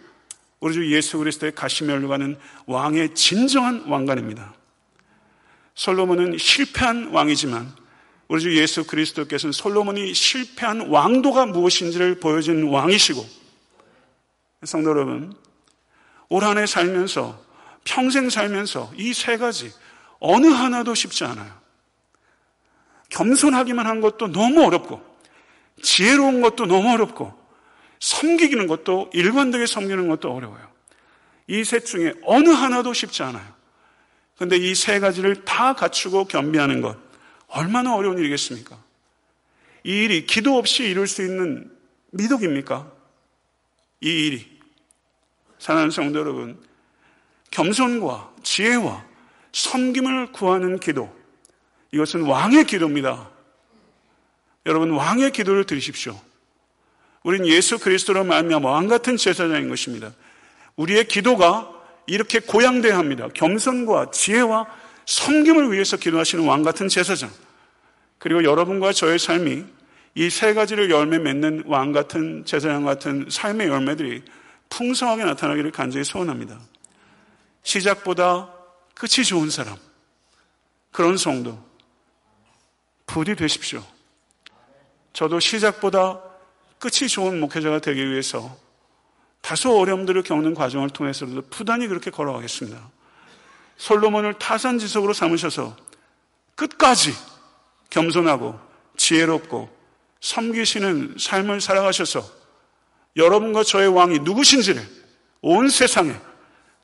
우리 0.60 0.74
주 0.74 0.92
예수 0.92 1.18
그리스도의 1.18 1.54
가시멸관은 1.54 2.38
왕의 2.66 3.14
진정한 3.14 3.84
왕관입니다. 3.86 4.54
솔로몬은 5.74 6.38
실패한 6.38 7.08
왕이지만 7.12 7.70
우리 8.28 8.40
주 8.40 8.56
예수 8.56 8.86
그리스도께서는 8.86 9.52
솔로몬이 9.52 10.14
실패한 10.14 10.88
왕도가 10.88 11.46
무엇인지를 11.46 12.20
보여준 12.20 12.68
왕이시고 12.68 13.26
성도 14.64 14.90
여러분 14.90 15.34
올 16.30 16.44
한 16.44 16.56
해 16.56 16.64
살면서 16.66 17.44
평생 17.84 18.30
살면서 18.30 18.92
이 18.96 19.12
세 19.12 19.36
가지 19.36 19.70
어느 20.20 20.46
하나도 20.46 20.94
쉽지 20.94 21.24
않아요. 21.24 21.52
겸손하기만 23.10 23.86
한 23.86 24.00
것도 24.00 24.32
너무 24.32 24.64
어렵고 24.64 25.13
지혜로운 25.82 26.40
것도 26.40 26.66
너무 26.66 26.92
어렵고 26.92 27.32
섬기기는 28.00 28.66
것도 28.66 29.10
일관되게 29.12 29.66
섬기는 29.66 30.08
것도 30.08 30.32
어려워요. 30.32 30.72
이 31.46 31.62
셋 31.62 31.84
중에 31.84 32.14
어느 32.24 32.48
하나도 32.50 32.92
쉽지 32.92 33.22
않아요. 33.22 33.54
그런데 34.36 34.56
이 34.56 34.74
세 34.74 34.98
가지를 35.00 35.44
다 35.44 35.74
갖추고 35.74 36.24
겸비하는 36.26 36.80
것 36.80 36.96
얼마나 37.48 37.94
어려운 37.94 38.18
일이겠습니까? 38.18 38.76
이 39.84 39.90
일이 40.04 40.26
기도 40.26 40.56
없이 40.56 40.84
이룰 40.84 41.06
수 41.06 41.22
있는 41.22 41.70
미덕입니까? 42.10 42.90
이 44.00 44.08
일이 44.26 44.58
사랑하는 45.58 45.90
성도 45.90 46.18
여러분 46.18 46.60
겸손과 47.50 48.34
지혜와 48.42 49.04
섬김을 49.52 50.32
구하는 50.32 50.78
기도 50.80 51.14
이것은 51.92 52.22
왕의 52.22 52.64
기도입니다. 52.64 53.30
여러분 54.66 54.90
왕의 54.90 55.32
기도를 55.32 55.64
드리십시오. 55.64 56.20
우린 57.22 57.46
예수 57.46 57.78
그리스도로 57.78 58.24
말미암아 58.24 58.68
왕 58.68 58.88
같은 58.88 59.16
제사장인 59.16 59.68
것입니다. 59.68 60.12
우리의 60.76 61.06
기도가 61.08 61.70
이렇게 62.06 62.38
고양돼야 62.38 62.98
합니다. 62.98 63.28
겸손과 63.32 64.10
지혜와 64.10 64.66
섬김을 65.06 65.72
위해서 65.72 65.96
기도하시는 65.96 66.44
왕 66.46 66.62
같은 66.62 66.88
제사장. 66.88 67.30
그리고 68.18 68.44
여러분과 68.44 68.92
저의 68.92 69.18
삶이 69.18 69.64
이 70.16 70.30
세 70.30 70.54
가지를 70.54 70.90
열매 70.90 71.18
맺는 71.18 71.64
왕 71.66 71.92
같은 71.92 72.44
제사장 72.44 72.84
같은 72.84 73.26
삶의 73.28 73.68
열매들이 73.68 74.22
풍성하게 74.70 75.24
나타나기를 75.24 75.72
간절히 75.72 76.04
소원합니다. 76.04 76.60
시작보다 77.62 78.52
끝이 78.94 79.24
좋은 79.24 79.50
사람. 79.50 79.76
그런 80.92 81.16
성도. 81.16 81.62
부디 83.06 83.34
되십시오. 83.34 83.84
저도 85.14 85.40
시작보다 85.40 86.20
끝이 86.78 87.08
좋은 87.08 87.40
목회자가 87.40 87.78
되기 87.78 88.10
위해서 88.10 88.54
다소 89.40 89.78
어려움들을 89.78 90.22
겪는 90.22 90.54
과정을 90.54 90.90
통해서도 90.90 91.42
부단히 91.48 91.86
그렇게 91.86 92.10
걸어가겠습니다. 92.10 92.90
솔로몬을 93.76 94.34
타산지석으로 94.34 95.12
삼으셔서 95.12 95.76
끝까지 96.56 97.12
겸손하고 97.90 98.58
지혜롭고 98.96 99.74
섬기시는 100.20 101.16
삶을 101.18 101.60
살아가셔서 101.60 102.24
여러분과 103.16 103.62
저의 103.62 103.88
왕이 103.88 104.20
누구신지를 104.20 104.82
온 105.42 105.68
세상에 105.68 106.14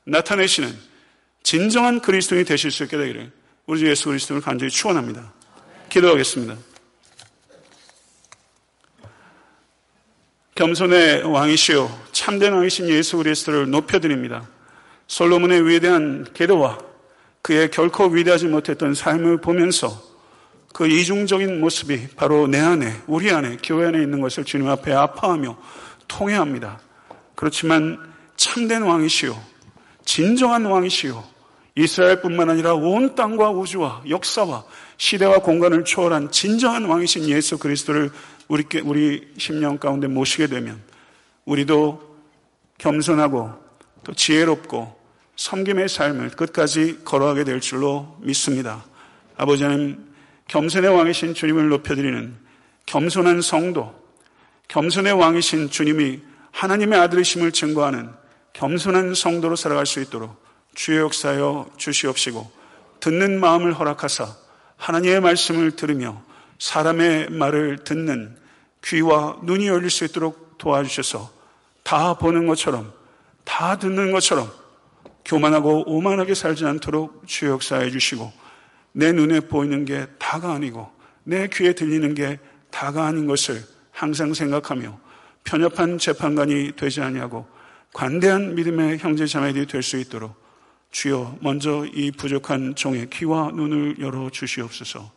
나타내시는 0.05 0.73
진정한 1.43 1.99
그리스도인이 1.99 2.45
되실 2.45 2.71
수 2.71 2.83
있게 2.83 2.97
되기를 2.97 3.31
우리 3.65 3.79
주 3.79 3.89
예수 3.89 4.05
그리스도를 4.05 4.41
간절히 4.41 4.71
축원합니다. 4.71 5.33
기도하겠습니다. 5.89 6.70
겸손의 10.61 11.23
왕이시요 11.23 11.89
참된 12.11 12.53
왕이신 12.53 12.87
예수 12.87 13.17
그리스도를 13.17 13.71
높여드립니다. 13.71 14.47
솔로몬의 15.07 15.67
위대한 15.67 16.23
기도와 16.35 16.77
그의 17.41 17.71
결코 17.71 18.05
위대하지 18.05 18.45
못했던 18.45 18.93
삶을 18.93 19.41
보면서 19.41 19.99
그 20.71 20.87
이중적인 20.87 21.59
모습이 21.59 22.09
바로 22.15 22.45
내 22.45 22.59
안에, 22.59 22.93
우리 23.07 23.31
안에, 23.31 23.57
교회 23.63 23.87
안에 23.87 24.03
있는 24.03 24.21
것을 24.21 24.43
주님 24.43 24.67
앞에 24.67 24.93
아파하며 24.93 25.57
통회합니다. 26.07 26.79
그렇지만 27.33 27.97
참된 28.35 28.83
왕이시요, 28.83 29.35
진정한 30.05 30.65
왕이시요, 30.65 31.23
이스라엘뿐만 31.75 32.51
아니라 32.51 32.75
온 32.75 33.15
땅과 33.15 33.49
우주와 33.49 34.03
역사와 34.07 34.63
시대와 34.97 35.39
공간을 35.39 35.85
초월한 35.85 36.29
진정한 36.29 36.85
왕이신 36.85 37.27
예수 37.29 37.57
그리스도를 37.57 38.11
우리, 38.51 38.65
우리 38.83 39.31
심령 39.37 39.77
가운데 39.77 40.07
모시게 40.07 40.47
되면 40.47 40.81
우리도 41.45 42.17
겸손하고 42.79 43.49
또 44.03 44.13
지혜롭고 44.13 44.99
섬김의 45.37 45.87
삶을 45.87 46.31
끝까지 46.31 47.05
걸어가게 47.05 47.45
될 47.45 47.61
줄로 47.61 48.17
믿습니다. 48.19 48.83
아버지 49.37 49.63
하나님, 49.63 50.05
겸손의 50.49 50.93
왕이신 50.93 51.33
주님을 51.33 51.69
높여드리는 51.69 52.35
겸손한 52.87 53.39
성도, 53.39 53.95
겸손의 54.67 55.13
왕이신 55.13 55.69
주님이 55.69 56.19
하나님의 56.51 56.99
아들이심을 56.99 57.53
증거하는 57.53 58.09
겸손한 58.51 59.13
성도로 59.13 59.55
살아갈 59.55 59.85
수 59.85 60.01
있도록 60.01 60.43
주의 60.75 60.99
역사여 60.99 61.69
주시옵시고 61.77 62.51
듣는 62.99 63.39
마음을 63.39 63.71
허락하사 63.71 64.27
하나님의 64.75 65.21
말씀을 65.21 65.71
들으며 65.71 66.21
사람의 66.59 67.29
말을 67.29 67.85
듣는 67.85 68.40
귀와 68.83 69.37
눈이 69.43 69.67
열릴 69.67 69.89
수 69.89 70.05
있도록 70.05 70.57
도와주셔서 70.57 71.31
다 71.83 72.13
보는 72.15 72.47
것처럼 72.47 72.91
다 73.43 73.77
듣는 73.77 74.11
것처럼 74.11 74.51
교만하고 75.25 75.83
오만하게 75.87 76.33
살지 76.33 76.65
않도록 76.65 77.23
주의 77.27 77.51
역사해 77.51 77.91
주시고 77.91 78.31
내 78.93 79.11
눈에 79.11 79.41
보이는 79.41 79.85
게 79.85 80.07
다가 80.19 80.53
아니고 80.53 80.89
내 81.23 81.47
귀에 81.47 81.73
들리는 81.73 82.13
게 82.15 82.39
다가 82.69 83.05
아닌 83.05 83.27
것을 83.27 83.63
항상 83.91 84.33
생각하며 84.33 84.99
편협한 85.43 85.97
재판관이 85.97 86.73
되지 86.75 87.01
아니하고 87.01 87.45
관대한 87.93 88.55
믿음의 88.55 88.99
형제 88.99 89.25
자매들이 89.25 89.67
될 89.67 89.83
수 89.83 89.97
있도록 89.97 90.41
주여 90.91 91.37
먼저 91.41 91.85
이 91.93 92.11
부족한 92.11 92.75
종의 92.75 93.09
귀와 93.11 93.51
눈을 93.53 93.99
열어 93.99 94.29
주시옵소서. 94.29 95.09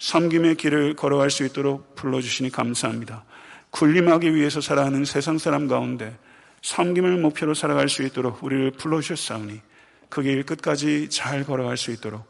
섬김의 0.00 0.56
길을 0.56 0.96
걸어갈 0.96 1.30
수 1.30 1.44
있도록 1.44 1.94
불러주시니 1.94 2.50
감사합니다. 2.50 3.24
군림하기 3.70 4.34
위해서 4.34 4.60
살아가는 4.60 5.04
세상 5.04 5.38
사람 5.38 5.68
가운데 5.68 6.18
섬김을 6.62 7.18
목표로 7.18 7.54
살아갈 7.54 7.88
수 7.88 8.02
있도록 8.02 8.42
우리를 8.42 8.72
불러주셨사오니 8.72 9.60
그 10.08 10.22
길 10.22 10.42
끝까지 10.44 11.08
잘 11.08 11.44
걸어갈 11.44 11.76
수 11.76 11.92
있도록 11.92 12.24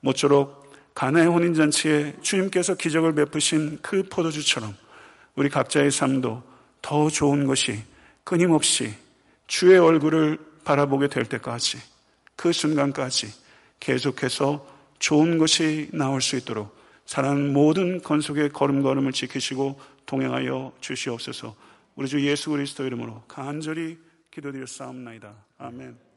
모쪼록 0.00 0.72
가나의 0.94 1.26
혼인잔치에 1.26 2.16
주님께서 2.22 2.76
기적을 2.76 3.14
베푸신 3.14 3.80
그 3.82 4.04
포도주처럼 4.04 4.76
우리 5.34 5.48
각자의 5.48 5.90
삶도 5.90 6.42
더 6.80 7.10
좋은 7.10 7.46
것이 7.46 7.82
끊임없이 8.22 8.94
주의 9.46 9.78
얼굴을 9.78 10.38
바라보게 10.64 11.08
될 11.08 11.24
때까지 11.24 11.78
그 12.36 12.52
순간까지 12.52 13.32
계속해서 13.80 14.64
좋은 14.98 15.38
것이 15.38 15.88
나올 15.92 16.22
수 16.22 16.36
있도록 16.36 16.83
사랑하는 17.06 17.52
모든 17.52 18.00
건속의 18.00 18.50
걸음걸음을 18.50 19.12
지키시고 19.12 19.78
동행하여 20.06 20.72
주시옵소서 20.80 21.54
우리 21.96 22.08
주 22.08 22.24
예수 22.26 22.50
그리스도 22.50 22.84
이름으로 22.84 23.22
간절히 23.28 23.98
기도드려 24.30 24.66
싸움나이다. 24.66 25.32
아멘. 25.58 26.13